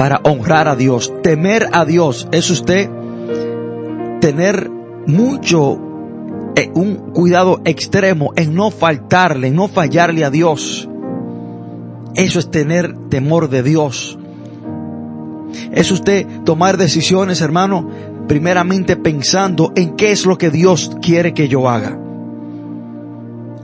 [0.00, 1.12] para honrar a Dios.
[1.22, 2.88] Temer a Dios es usted
[4.22, 4.70] tener
[5.06, 5.78] mucho,
[6.56, 10.88] eh, un cuidado extremo en no faltarle, en no fallarle a Dios.
[12.14, 14.18] Eso es tener temor de Dios.
[15.70, 17.90] Es usted tomar decisiones, hermano,
[18.26, 21.98] primeramente pensando en qué es lo que Dios quiere que yo haga.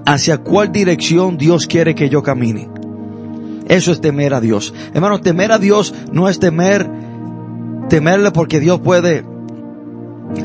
[0.05, 2.76] Hacia cuál dirección Dios quiere que yo camine.
[3.69, 4.73] Eso es temer a Dios.
[4.95, 6.89] Hermano, temer a Dios no es temer,
[7.89, 9.25] temerle porque Dios puede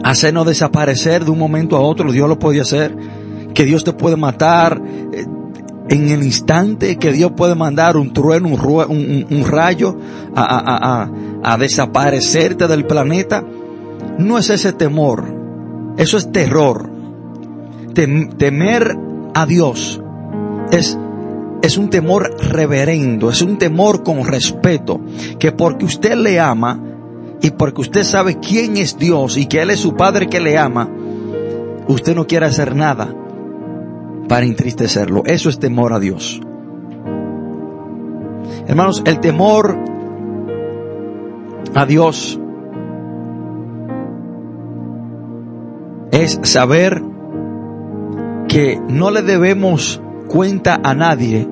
[0.03, 2.11] hacernos desaparecer de un momento a otro.
[2.11, 2.95] Dios lo puede hacer.
[3.53, 4.81] Que Dios te puede matar
[5.11, 5.25] eh,
[5.89, 9.97] en el instante, que Dios puede mandar un trueno, un, un, rayo
[10.33, 11.11] a, a, a,
[11.43, 13.43] a desaparecerte del planeta.
[14.17, 15.25] No es ese temor.
[15.97, 16.89] Eso es terror.
[17.93, 18.97] temer
[19.33, 20.01] a Dios
[20.71, 20.97] es
[21.61, 24.99] es un temor reverendo, es un temor con respeto,
[25.39, 26.79] que porque usted le ama
[27.41, 30.57] y porque usted sabe quién es Dios y que Él es su Padre que le
[30.57, 30.89] ama,
[31.87, 33.13] usted no quiere hacer nada
[34.27, 35.23] para entristecerlo.
[35.25, 36.41] Eso es temor a Dios.
[38.67, 39.77] Hermanos, el temor
[41.73, 42.39] a Dios
[46.11, 47.01] es saber
[48.47, 51.45] que no le debemos cuenta a nadie,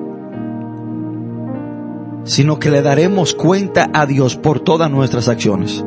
[2.24, 5.84] sino que le daremos cuenta a Dios por todas nuestras acciones.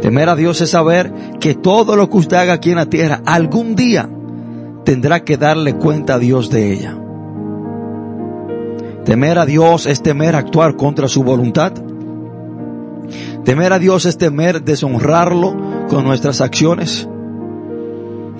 [0.00, 3.20] Temer a Dios es saber que todo lo que usted haga aquí en la tierra,
[3.26, 4.08] algún día
[4.84, 6.96] tendrá que darle cuenta a Dios de ella.
[9.04, 11.72] Temer a Dios es temer actuar contra su voluntad.
[13.44, 15.56] Temer a Dios es temer deshonrarlo
[15.88, 17.08] con nuestras acciones.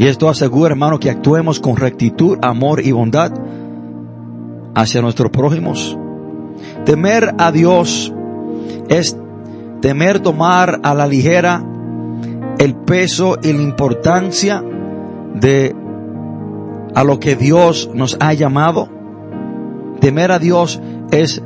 [0.01, 3.35] Y esto asegura, hermano, que actuemos con rectitud, amor y bondad
[4.75, 5.95] hacia nuestros prójimos.
[6.87, 8.11] Temer a Dios
[8.89, 9.15] es
[9.83, 11.63] temer tomar a la ligera
[12.59, 14.65] el peso y la importancia
[15.35, 15.77] de
[16.95, 18.89] a lo que Dios nos ha llamado.
[20.01, 21.43] Temer a Dios es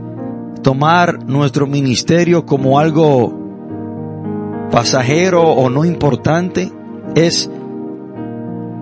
[0.62, 3.36] tomar nuestro ministerio como algo
[4.70, 6.70] pasajero o no importante.
[7.16, 7.50] Es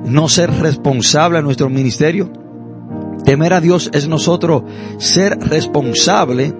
[0.05, 2.31] no ser responsable a nuestro ministerio.
[3.25, 4.65] Temer a Dios es nosotros
[4.99, 6.55] ser responsable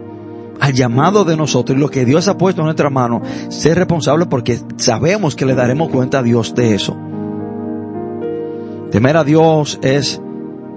[0.61, 4.27] al llamado de nosotros y lo que Dios ha puesto en nuestra mano, ser responsable
[4.27, 6.97] porque sabemos que le daremos cuenta a Dios de eso.
[8.91, 10.21] Temer a Dios es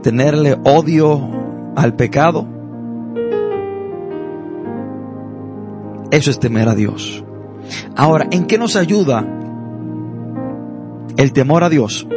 [0.02, 1.22] tenerle odio
[1.76, 2.48] al pecado.
[6.10, 7.24] Eso es temer a Dios.
[7.96, 9.26] Ahora, ¿en qué nos ayuda
[11.18, 12.08] el temor a Dios?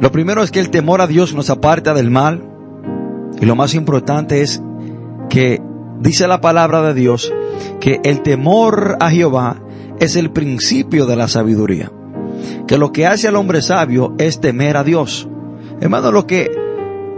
[0.00, 2.42] Lo primero es que el temor a Dios nos aparta del mal.
[3.40, 4.62] Y lo más importante es
[5.28, 5.62] que
[6.00, 7.32] dice la palabra de Dios
[7.80, 9.62] que el temor a Jehová
[9.98, 11.90] es el principio de la sabiduría.
[12.66, 15.28] Que lo que hace al hombre sabio es temer a Dios.
[15.80, 16.50] Hermano, lo que,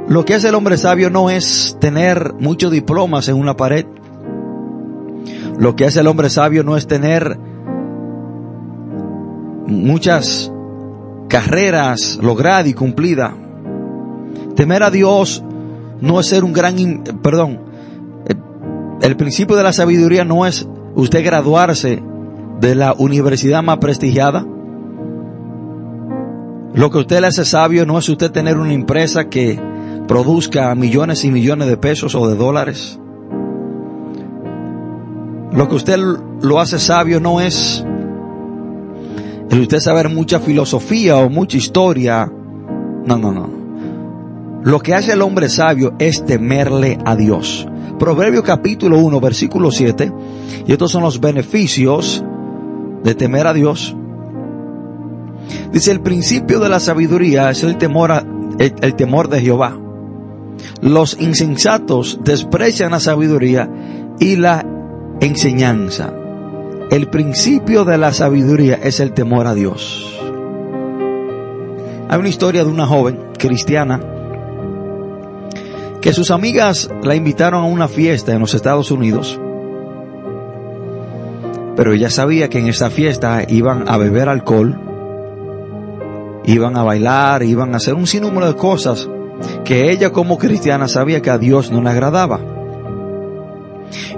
[0.09, 3.87] lo que hace el hombre sabio no es tener muchos diplomas en una pared.
[5.59, 7.38] Lo que hace el hombre sabio no es tener
[9.67, 10.53] muchas
[11.29, 13.35] carreras logradas y cumplidas.
[14.57, 15.45] Temer a Dios
[16.01, 17.61] no es ser un gran, perdón,
[19.01, 22.03] el principio de la sabiduría no es usted graduarse
[22.61, 24.45] de la universidad más prestigiada.
[26.75, 29.61] Lo que usted le hace sabio no es usted tener una empresa que
[30.07, 32.99] produzca millones y millones de pesos o de dólares.
[35.53, 37.85] Lo que usted lo hace sabio no es
[39.51, 42.31] el usted saber mucha filosofía o mucha historia.
[43.07, 43.51] No, no, no.
[44.63, 47.67] Lo que hace el hombre sabio es temerle a Dios.
[47.99, 50.13] Proverbio capítulo 1, versículo 7.
[50.67, 52.23] Y estos son los beneficios
[53.03, 53.97] de temer a Dios.
[55.73, 58.13] Dice, el principio de la sabiduría es el temor,
[58.59, 59.79] el temor de Jehová.
[60.83, 63.71] Los insensatos desprecian la sabiduría
[64.19, 64.67] y la
[65.21, 66.13] enseñanza.
[66.90, 70.18] El principio de la sabiduría es el temor a Dios.
[72.09, 74.01] Hay una historia de una joven cristiana
[76.01, 79.38] que sus amigas la invitaron a una fiesta en los Estados Unidos,
[81.77, 84.81] pero ella sabía que en esa fiesta iban a beber alcohol,
[86.46, 89.11] iban a bailar, iban a hacer un sinnúmero de cosas
[89.62, 92.40] que ella como cristiana sabía que a Dios no le agradaba.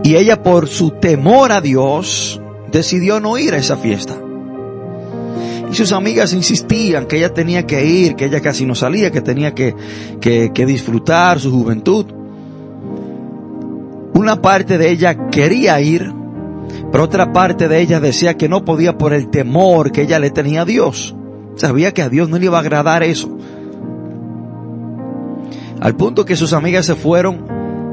[0.05, 2.40] Y ella por su temor a Dios
[2.71, 4.17] decidió no ir a esa fiesta.
[5.71, 9.21] Y sus amigas insistían que ella tenía que ir, que ella casi no salía, que
[9.21, 9.75] tenía que,
[10.21, 12.07] que, disfrutar su juventud.
[14.15, 16.13] Una parte de ella quería ir,
[16.91, 20.31] pero otra parte de ella decía que no podía por el temor que ella le
[20.31, 21.15] tenía a Dios.
[21.55, 23.39] Sabía que a Dios no le iba a agradar eso.
[25.81, 27.47] Al punto que sus amigas se fueron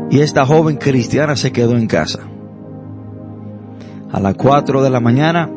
[0.09, 2.27] y esta joven cristiana se quedó en casa.
[4.11, 5.49] A las cuatro de la mañana,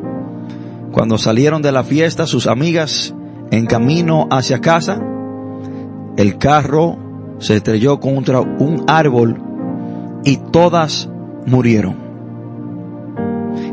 [0.91, 3.13] cuando salieron de la fiesta, sus amigas
[3.49, 5.01] en camino hacia casa,
[6.17, 6.97] el carro
[7.39, 9.41] se estrelló contra un árbol
[10.23, 11.09] y todas
[11.45, 11.95] murieron.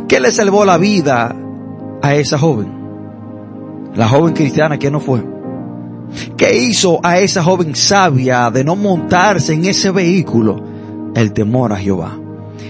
[0.07, 1.35] ¿Qué le salvó la vida
[2.01, 2.73] a esa joven?
[3.95, 5.25] La joven cristiana que no fue.
[6.37, 10.63] ¿Qué hizo a esa joven sabia de no montarse en ese vehículo?
[11.15, 12.17] El temor a Jehová.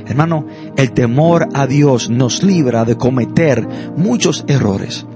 [0.06, 0.46] Hermano,
[0.76, 5.06] el temor a Dios nos libra de cometer muchos errores.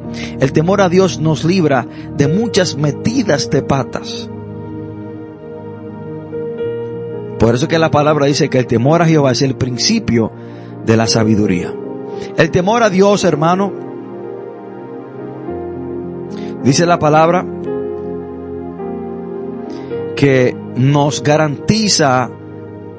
[0.41, 4.29] El temor a Dios nos libra de muchas metidas de patas.
[7.39, 10.31] Por eso que la palabra dice que el temor a Jehová es el principio
[10.87, 11.75] de la sabiduría.
[12.37, 13.73] El temor a Dios, hermano,
[16.63, 17.45] dice la palabra
[20.15, 22.31] que nos garantiza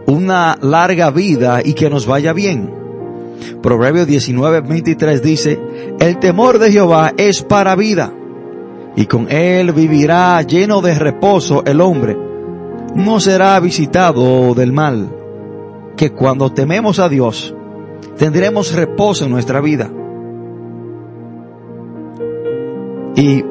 [0.08, 2.74] una larga vida y que nos vaya bien.
[3.62, 5.60] Proverbios 19, 23 dice,
[6.00, 8.13] el temor de Jehová es para vida
[8.96, 12.18] y con él vivirá lleno de reposo el hombre.
[12.96, 15.10] No será visitado del mal,
[15.98, 17.56] que cuando tememos a Dios
[18.18, 19.89] tendremos reposo en nuestra vida.
[23.16, 23.44] Y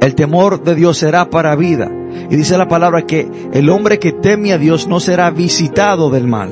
[0.00, 1.90] el temor de Dios será para vida.
[2.30, 6.26] Y dice la palabra que el hombre que teme a Dios no será visitado del
[6.26, 6.50] mal.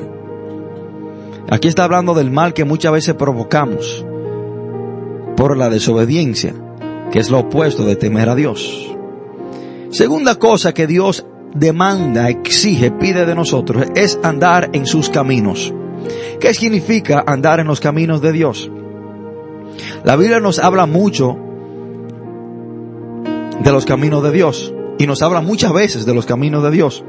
[1.49, 4.05] Aquí está hablando del mal que muchas veces provocamos
[5.35, 6.53] por la desobediencia,
[7.11, 8.95] que es lo opuesto de temer a Dios.
[9.89, 15.73] Segunda cosa que Dios demanda, exige, pide de nosotros es andar en sus caminos.
[16.39, 18.71] ¿Qué significa andar en los caminos de Dios?
[20.03, 21.37] La Biblia nos habla mucho
[23.69, 27.03] de los caminos de Dios y nos habla muchas veces de los caminos de Dios.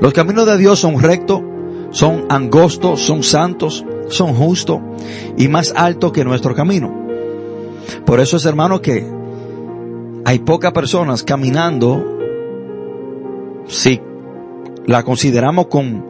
[0.00, 1.42] Los caminos de Dios son rectos,
[1.90, 4.80] son angostos, son santos, son justos
[5.38, 6.92] y más altos que nuestro camino.
[8.04, 9.06] Por eso es hermano que
[10.24, 12.04] hay pocas personas caminando,
[13.68, 14.00] si
[14.86, 16.04] la consideramos con,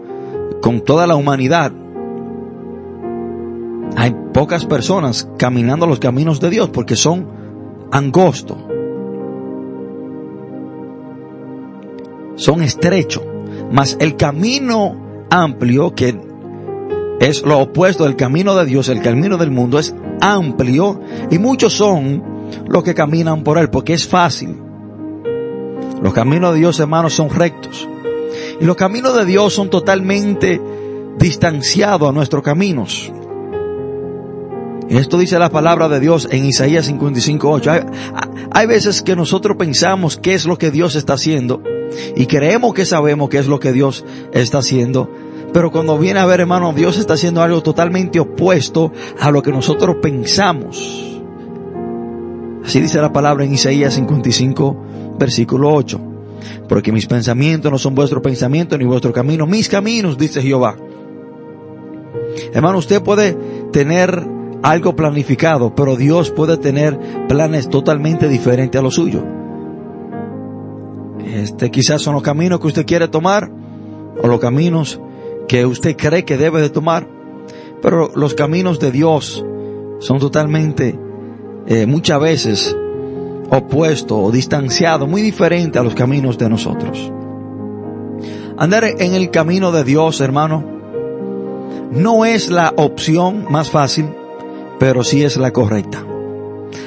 [0.63, 1.71] con toda la humanidad,
[3.95, 7.29] hay pocas personas caminando los caminos de Dios porque son
[7.93, 8.57] angostos,
[12.37, 13.23] son estrechos,
[13.71, 16.19] mas el camino amplio, que
[17.21, 21.73] es lo opuesto del camino de Dios, el camino del mundo, es amplio y muchos
[21.73, 22.23] son
[22.69, 24.57] los que caminan por él, porque es fácil.
[26.03, 27.89] Los caminos de Dios, hermanos, son rectos.
[28.61, 30.61] Y los caminos de Dios son totalmente
[31.19, 33.11] distanciados a nuestros caminos.
[34.89, 37.67] Esto dice la palabra de Dios en Isaías 55.8.
[37.69, 37.81] Hay,
[38.53, 41.63] hay veces que nosotros pensamos qué es lo que Dios está haciendo
[42.15, 45.11] y creemos que sabemos qué es lo que Dios está haciendo.
[45.53, 49.53] Pero cuando viene a ver, hermano, Dios está haciendo algo totalmente opuesto a lo que
[49.53, 51.17] nosotros pensamos.
[52.65, 54.77] Así dice la palabra en Isaías 55,
[55.19, 56.01] versículo 8.
[56.69, 60.77] Porque mis pensamientos no son vuestros pensamientos ni vuestro camino, mis caminos, dice Jehová.
[62.53, 63.35] Hermano, usted puede
[63.73, 64.36] tener
[64.67, 66.99] algo planificado, pero Dios puede tener
[67.29, 69.23] planes totalmente diferentes a lo suyo.
[71.25, 73.49] Este quizás son los caminos que usted quiere tomar
[74.21, 75.01] o los caminos
[75.47, 77.07] que usted cree que debe de tomar,
[77.81, 79.45] pero los caminos de Dios
[80.01, 80.99] son totalmente
[81.69, 82.77] eh, muchas veces
[83.49, 87.13] opuestos o distanciados, muy diferentes a los caminos de nosotros.
[88.59, 90.65] Andar en el camino de Dios, hermano,
[91.93, 94.07] no es la opción más fácil,
[94.79, 96.05] pero sí es la correcta.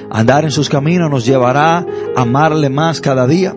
[0.09, 1.85] Andar en sus caminos nos llevará
[2.15, 3.55] a amarle más cada día.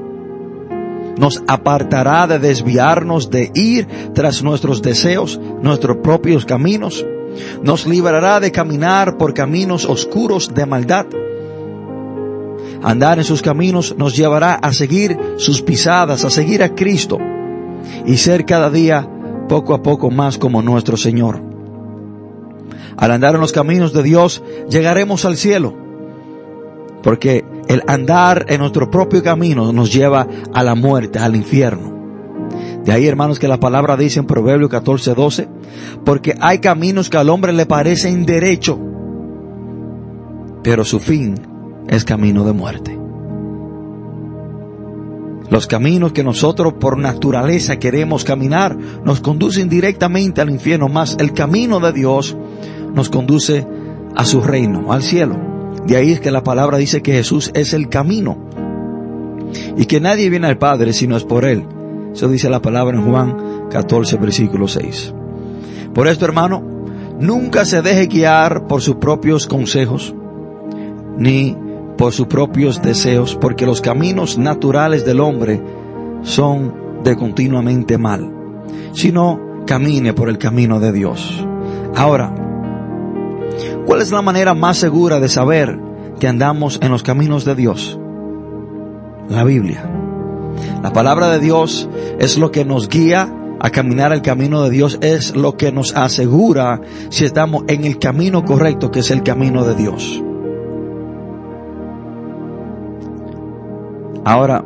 [1.17, 7.05] Nos apartará de desviarnos de ir tras nuestros deseos, nuestros propios caminos.
[7.63, 11.07] Nos librará de caminar por caminos oscuros de maldad.
[12.83, 17.19] Andar en sus caminos nos llevará a seguir sus pisadas, a seguir a Cristo
[18.07, 19.09] y ser cada día
[19.49, 21.52] poco a poco más como nuestro Señor.
[22.97, 25.75] Al andar en los caminos de Dios llegaremos al cielo,
[27.03, 31.93] porque el andar en nuestro propio camino nos lleva a la muerte, al infierno.
[32.85, 35.49] De ahí, hermanos, que la palabra dice en Proverbio 14, 12,
[36.05, 38.79] porque hay caminos que al hombre le parecen derecho,
[40.63, 41.35] pero su fin
[41.89, 42.99] es camino de muerte.
[45.53, 48.75] Los caminos que nosotros por naturaleza queremos caminar
[49.05, 52.37] nos conducen directamente al infierno, más el camino de Dios
[52.95, 53.67] nos conduce
[54.15, 55.37] a su reino, al cielo.
[55.87, 58.39] De ahí es que la palabra dice que Jesús es el camino
[59.77, 61.67] y que nadie viene al Padre si no es por Él.
[62.13, 65.15] Eso dice la palabra en Juan 14, versículo 6.
[65.95, 66.63] Por esto, hermano,
[67.19, 70.15] nunca se deje guiar por sus propios consejos,
[71.17, 71.57] ni
[71.97, 75.61] por sus propios deseos, porque los caminos naturales del hombre
[76.23, 78.31] son de continuamente mal,
[78.93, 81.47] sino camine por el camino de Dios.
[81.95, 82.35] Ahora,
[83.87, 85.79] ¿cuál es la manera más segura de saber
[86.19, 87.99] que andamos en los caminos de Dios?
[89.29, 89.89] La Biblia.
[90.83, 91.89] La palabra de Dios
[92.19, 95.95] es lo que nos guía a caminar el camino de Dios, es lo que nos
[95.95, 100.23] asegura si estamos en el camino correcto, que es el camino de Dios.
[104.25, 104.65] Ahora,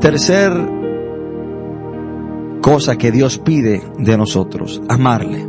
[0.00, 0.77] tercer
[2.60, 5.46] cosa que Dios pide de nosotros, amarle.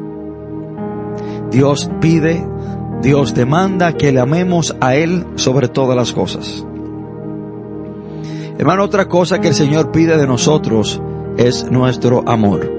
[1.52, 2.46] Dios pide,
[3.02, 6.66] Dios demanda que le amemos a Él sobre todas las cosas.
[8.58, 11.02] Hermano, otra cosa que el Señor pide de nosotros
[11.38, 12.70] es nuestro amor.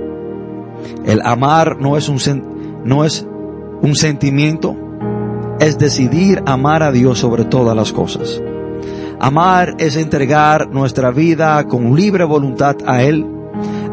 [1.04, 3.26] El amar no es un, no es
[3.82, 4.76] un sentimiento,
[5.58, 8.42] es decidir amar a Dios sobre todas las cosas.
[9.18, 13.26] Amar es entregar nuestra vida con libre voluntad a Él.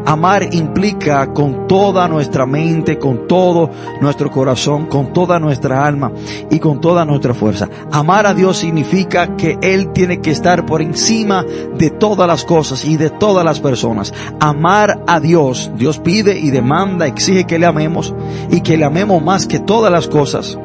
[0.06, 3.70] Amar implica con toda nuestra mente, con todo
[4.00, 6.12] nuestro corazón, con toda nuestra alma
[6.50, 7.68] y con toda nuestra fuerza.
[7.92, 12.84] Amar a Dios significa que Él tiene que estar por encima de todas las cosas
[12.84, 14.14] y de todas las personas.
[14.40, 18.14] Amar a Dios, Dios pide y demanda, exige que le amemos
[18.50, 20.58] y que le amemos más que todas las cosas.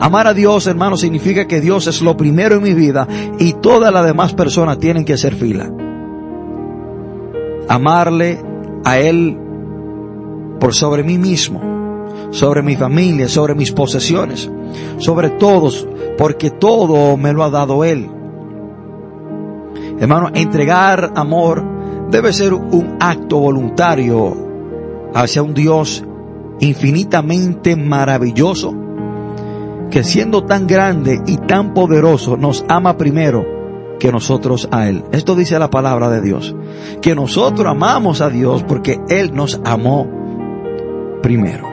[0.00, 3.06] Amar a Dios, hermano, significa que Dios es lo primero en mi vida
[3.38, 5.72] y todas las demás personas tienen que hacer fila.
[7.68, 8.40] Amarle
[8.84, 9.38] a Él
[10.58, 11.60] por sobre mí mismo,
[12.30, 14.50] sobre mi familia, sobre mis posesiones,
[14.98, 15.86] sobre todos,
[16.16, 18.08] porque todo me lo ha dado Él.
[19.98, 21.64] Hermano, entregar amor
[22.10, 24.36] debe ser un acto voluntario
[25.14, 26.04] hacia un Dios
[26.60, 28.74] infinitamente maravilloso
[29.90, 33.61] que siendo tan grande y tan poderoso nos ama primero
[34.02, 35.04] que nosotros a Él.
[35.12, 36.56] Esto dice la palabra de Dios.
[37.00, 40.08] Que nosotros amamos a Dios porque Él nos amó
[41.22, 41.68] primero.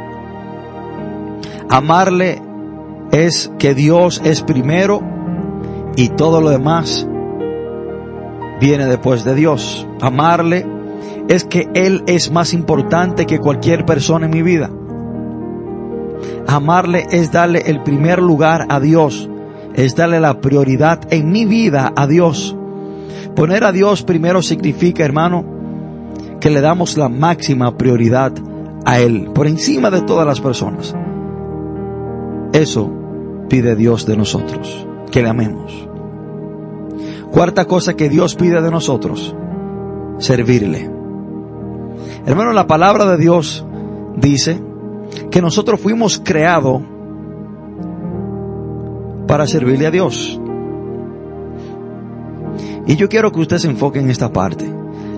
[1.72, 2.40] Amarle
[3.12, 5.02] es que Dios es primero
[5.96, 7.08] y todo lo demás
[8.62, 9.88] viene después de Dios.
[10.00, 10.68] Amarle
[11.30, 14.70] es que Él es más importante que cualquier persona en mi vida.
[16.46, 19.28] Amarle es darle el primer lugar a Dios,
[19.74, 22.56] es darle la prioridad en mi vida a Dios.
[23.36, 25.46] Poner a Dios primero significa, hermano,
[26.40, 28.34] que le damos la máxima prioridad
[28.86, 30.96] a Él, por encima de todas las personas.
[32.54, 32.92] Eso
[33.50, 35.88] pide Dios de nosotros, que le amemos.
[37.32, 39.36] Cuarta cosa que Dios pide de nosotros,
[40.18, 40.90] servirle.
[42.26, 43.66] Hermano, la palabra de Dios
[44.16, 44.62] dice
[45.32, 46.82] que nosotros fuimos creados
[49.30, 50.42] para servirle a Dios.
[52.88, 54.66] Y yo quiero que usted se enfoque en esta parte.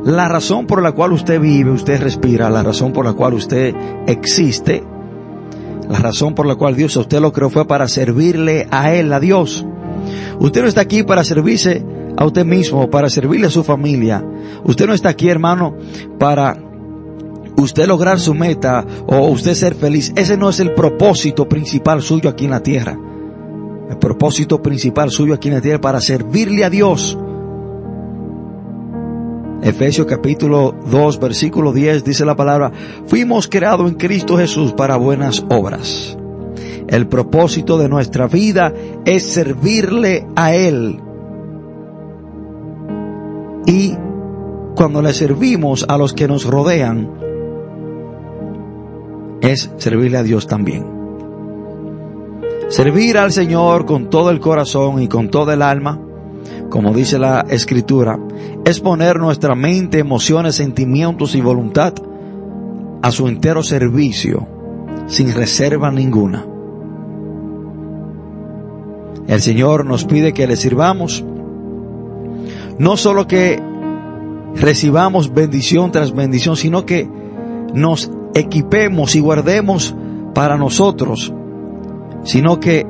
[0.04, 3.74] La razón por la cual usted vive, usted respira, la razón por la cual usted
[4.08, 4.84] existe,
[5.90, 9.14] la razón por la cual Dios a usted lo creó fue para servirle a Él,
[9.14, 9.66] a Dios.
[10.42, 11.82] Usted no está aquí para servirse
[12.18, 14.22] a usted mismo, para servirle a su familia.
[14.66, 15.78] Usted no está aquí, hermano,
[16.20, 16.58] para
[17.56, 22.30] usted lograr su meta o usted ser feliz, ese no es el propósito principal suyo
[22.30, 23.00] aquí en la tierra.
[23.92, 27.18] El propósito principal suyo aquí en la tierra para servirle a Dios.
[29.62, 32.72] Efesios capítulo 2 versículo 10 dice la palabra,
[33.06, 36.18] fuimos creados en Cristo Jesús para buenas obras.
[36.88, 38.74] El propósito de nuestra vida
[39.04, 40.98] es servirle a Él.
[43.66, 43.94] Y
[44.74, 47.12] cuando le servimos a los que nos rodean,
[49.42, 51.01] es servirle a Dios también.
[52.72, 56.00] Servir al Señor con todo el corazón y con todo el alma,
[56.70, 58.18] como dice la Escritura,
[58.64, 61.94] es poner nuestra mente, emociones, sentimientos y voluntad
[63.02, 64.48] a su entero servicio,
[65.08, 66.46] sin reserva ninguna.
[69.28, 71.26] El Señor nos pide que le sirvamos,
[72.80, 73.62] no solo que
[74.56, 77.06] recibamos bendición tras bendición, sino que
[77.74, 79.94] nos equipemos y guardemos
[80.34, 81.34] para nosotros,
[82.24, 82.86] sino que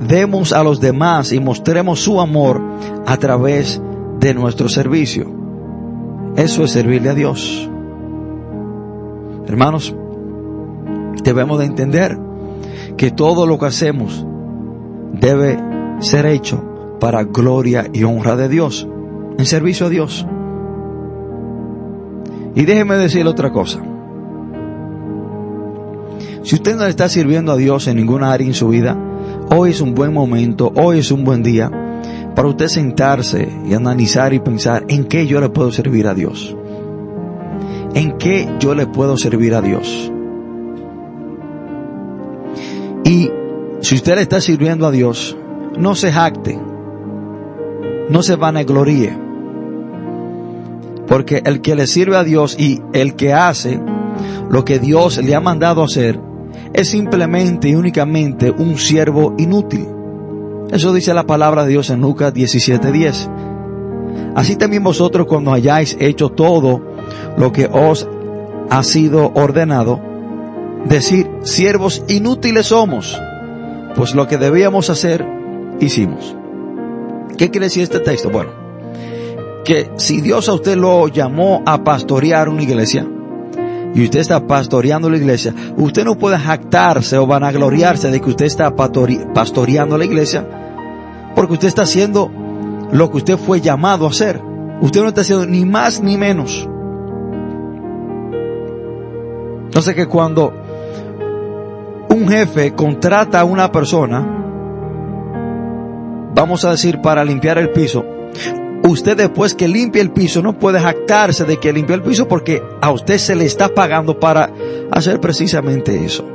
[0.00, 2.60] demos a los demás y mostremos su amor
[3.06, 3.80] a través
[4.20, 5.32] de nuestro servicio.
[6.36, 7.70] Eso es servirle a Dios.
[9.46, 9.94] Hermanos,
[11.22, 12.18] debemos de entender
[12.96, 14.26] que todo lo que hacemos
[15.12, 15.58] debe
[16.00, 18.88] ser hecho para gloria y honra de Dios,
[19.38, 20.26] en servicio a Dios.
[22.54, 23.80] Y déjeme decirle otra cosa.
[26.44, 28.98] Si usted no le está sirviendo a Dios en ninguna área en su vida,
[29.50, 31.70] hoy es un buen momento, hoy es un buen día
[32.36, 36.54] para usted sentarse y analizar y pensar en qué yo le puedo servir a Dios.
[37.94, 40.12] En qué yo le puedo servir a Dios.
[43.04, 43.30] Y
[43.80, 45.34] si usted le está sirviendo a Dios,
[45.78, 46.60] no se jacte,
[48.10, 49.16] no se vanagloríe,
[51.06, 53.80] porque el que le sirve a Dios y el que hace
[54.50, 56.33] lo que Dios le ha mandado hacer
[56.74, 59.86] es simplemente y únicamente un siervo inútil.
[60.70, 63.30] Eso dice la palabra de Dios en Lucas 17:10.
[64.34, 66.82] Así también vosotros cuando hayáis hecho todo
[67.36, 68.08] lo que os
[68.70, 70.00] ha sido ordenado,
[70.86, 73.20] decir, siervos inútiles somos,
[73.94, 75.24] pues lo que debíamos hacer,
[75.80, 76.36] hicimos.
[77.38, 78.30] ¿Qué quiere decir este texto?
[78.30, 78.50] Bueno,
[79.64, 83.06] que si Dios a usted lo llamó a pastorear una iglesia,
[83.94, 88.46] y usted está pastoreando la iglesia, usted no puede jactarse o vanagloriarse de que usted
[88.46, 90.46] está pastoreando la iglesia,
[91.34, 92.30] porque usted está haciendo
[92.92, 94.40] lo que usted fue llamado a hacer.
[94.80, 96.68] Usted no está haciendo ni más ni menos.
[99.64, 100.52] Entonces que cuando
[102.08, 104.24] un jefe contrata a una persona,
[106.34, 108.04] vamos a decir para limpiar el piso,
[108.88, 112.62] usted después que limpie el piso no puede jactarse de que limpió el piso porque
[112.80, 114.50] a usted se le está pagando para
[114.90, 116.26] hacer precisamente eso.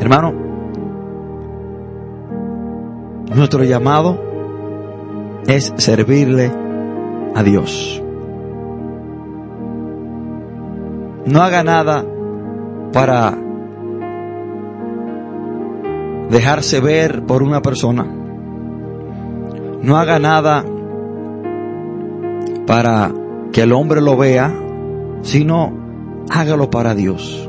[0.00, 0.32] Hermano,
[3.34, 4.18] nuestro llamado
[5.46, 6.52] es servirle
[7.34, 8.02] a Dios.
[11.26, 12.06] No haga nada
[12.92, 13.47] para
[16.30, 18.06] dejarse ver por una persona.
[19.82, 20.64] No haga nada
[22.66, 23.12] para
[23.52, 24.52] que el hombre lo vea,
[25.22, 25.72] sino
[26.30, 27.48] hágalo para Dios.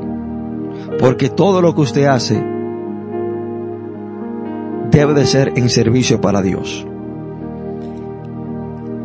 [0.99, 2.43] Porque todo lo que usted hace
[4.91, 6.85] debe de ser en servicio para Dios.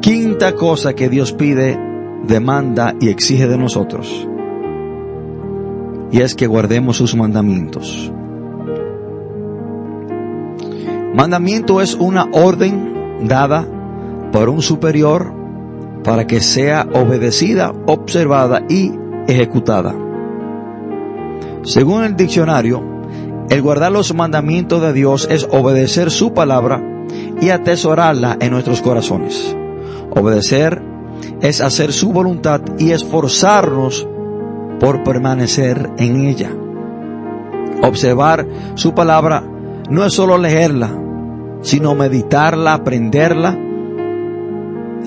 [0.00, 1.78] Quinta cosa que Dios pide,
[2.26, 4.28] demanda y exige de nosotros.
[6.10, 8.12] Y es que guardemos sus mandamientos.
[11.14, 13.64] Mandamiento es una orden dada
[14.32, 15.32] por un superior
[16.02, 18.92] para que sea obedecida, observada y
[19.28, 19.94] ejecutada.
[21.62, 22.82] Según el diccionario,
[23.48, 26.82] el guardar los mandamientos de Dios es obedecer su palabra
[27.40, 29.56] y atesorarla en nuestros corazones.
[30.10, 30.82] Obedecer
[31.40, 34.04] es hacer su voluntad y esforzarnos
[34.80, 36.50] por permanecer en ella.
[37.82, 39.44] Observar su palabra
[39.88, 41.03] no es solo leerla,
[41.64, 43.58] sino meditarla, aprenderla,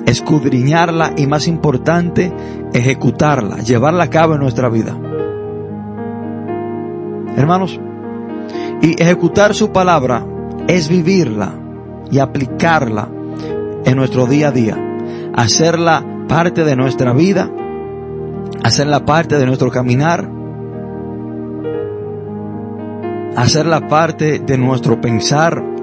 [0.05, 2.33] escudriñarla y más importante,
[2.73, 4.97] ejecutarla, llevarla a cabo en nuestra vida.
[7.37, 7.79] Hermanos,
[8.81, 10.25] y ejecutar su palabra
[10.67, 11.53] es vivirla
[12.09, 13.07] y aplicarla
[13.85, 14.77] en nuestro día a día,
[15.35, 17.51] hacerla parte de nuestra vida,
[18.63, 20.27] hacerla parte de nuestro caminar,
[23.35, 25.76] hacerla parte de nuestro pensar,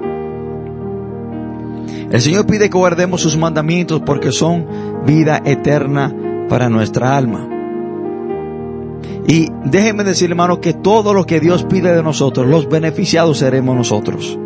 [2.11, 4.65] el Señor pide que guardemos sus mandamientos porque son
[5.05, 6.13] vida eterna
[6.49, 7.49] para nuestra alma.
[9.27, 13.75] Y déjeme decir, hermano, que todo lo que Dios pide de nosotros, los beneficiados seremos
[13.75, 14.37] nosotros.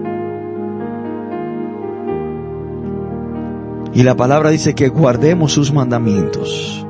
[3.93, 6.85] Y la palabra dice que guardemos sus mandamientos.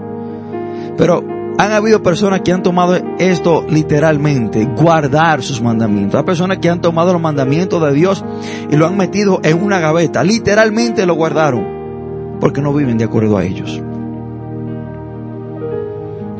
[0.97, 1.23] Pero
[1.59, 6.17] Han habido personas que han tomado esto literalmente, guardar sus mandamientos.
[6.17, 8.23] Hay personas que han tomado los mandamientos de Dios
[8.71, 10.23] y lo han metido en una gaveta.
[10.23, 13.83] Literalmente lo guardaron porque no viven de acuerdo a ellos.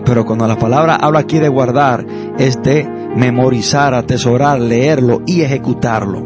[0.06, 2.06] Pero cuando la palabra habla aquí de guardar,
[2.38, 6.24] es de memorizar, atesorar, leerlo y ejecutarlo.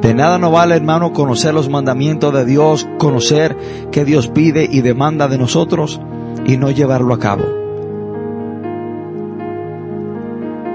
[0.00, 3.58] De nada nos vale, hermano, conocer los mandamientos de Dios, conocer
[3.92, 6.00] que Dios pide y demanda de nosotros
[6.44, 7.44] y no llevarlo a cabo.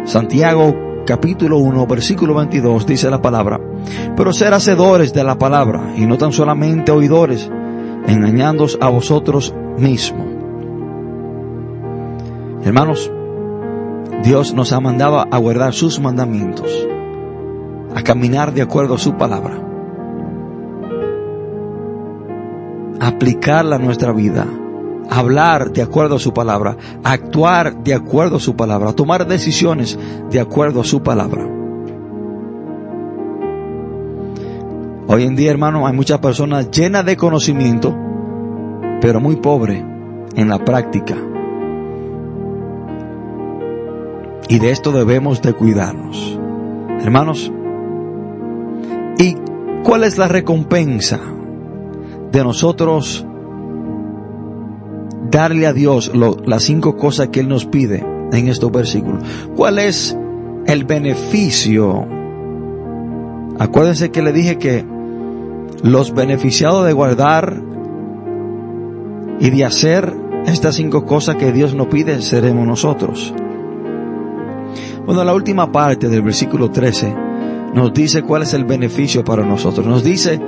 [0.06, 3.60] Santiago capítulo 1 versículo 22 dice la palabra,
[4.16, 7.50] pero ser hacedores de la palabra y no tan solamente oidores,
[8.08, 10.28] engañándos a vosotros mismos.
[12.64, 13.12] Hermanos,
[14.24, 16.88] Dios nos ha mandado a guardar sus mandamientos,
[17.96, 19.56] a caminar de acuerdo a su palabra,
[23.00, 24.46] a aplicarla a nuestra vida,
[25.10, 29.98] hablar de acuerdo a su palabra, actuar de acuerdo a su palabra, tomar decisiones
[30.30, 31.48] de acuerdo a su palabra.
[35.08, 37.96] Hoy en día, hermano, hay muchas personas llenas de conocimiento,
[39.02, 39.84] pero muy pobres
[40.36, 41.16] en la práctica.
[44.48, 46.40] Y de esto debemos de cuidarnos.
[47.02, 47.52] Hermanos,
[49.18, 49.36] ¿y
[49.84, 51.20] cuál es la recompensa
[52.32, 53.26] de nosotros
[55.30, 59.24] darle a Dios las cinco cosas que Él nos pide en estos versículos?
[59.56, 60.18] ¿Cuál es
[60.66, 62.08] el beneficio?
[63.60, 64.86] Acuérdense que le dije que
[65.84, 67.62] los beneficiados de guardar
[69.40, 70.14] y de hacer
[70.46, 73.34] estas cinco cosas que Dios nos pide seremos nosotros.
[75.06, 77.16] Bueno, la última parte del versículo 13
[77.74, 79.86] nos dice cuál es el beneficio para nosotros.
[79.86, 80.40] Nos dice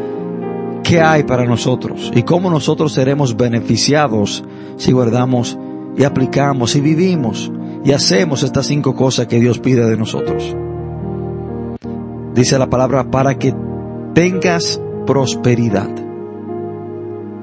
[0.91, 4.43] qué hay para nosotros y cómo nosotros seremos beneficiados
[4.75, 5.57] si guardamos
[5.95, 7.49] y aplicamos y vivimos
[7.85, 10.53] y hacemos estas cinco cosas que Dios pide de nosotros.
[12.35, 13.55] Dice la palabra para que
[14.13, 15.89] tengas prosperidad.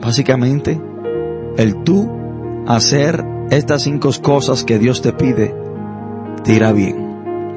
[0.03, 0.79] Básicamente,
[1.57, 2.07] el tú
[2.67, 5.55] hacer estas cinco cosas que Dios te pide,
[6.45, 7.09] te irá bien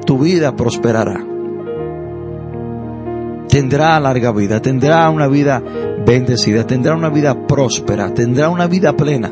[0.06, 1.31] tu vida prosperará.
[3.52, 5.62] Tendrá larga vida, tendrá una vida
[6.06, 9.30] bendecida, tendrá una vida próspera, tendrá una vida plena.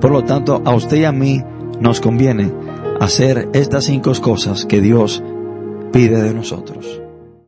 [0.00, 1.42] Por lo tanto, a usted y a mí
[1.80, 2.52] nos conviene
[3.00, 5.20] hacer estas cinco cosas que Dios
[5.90, 7.00] pide de nosotros.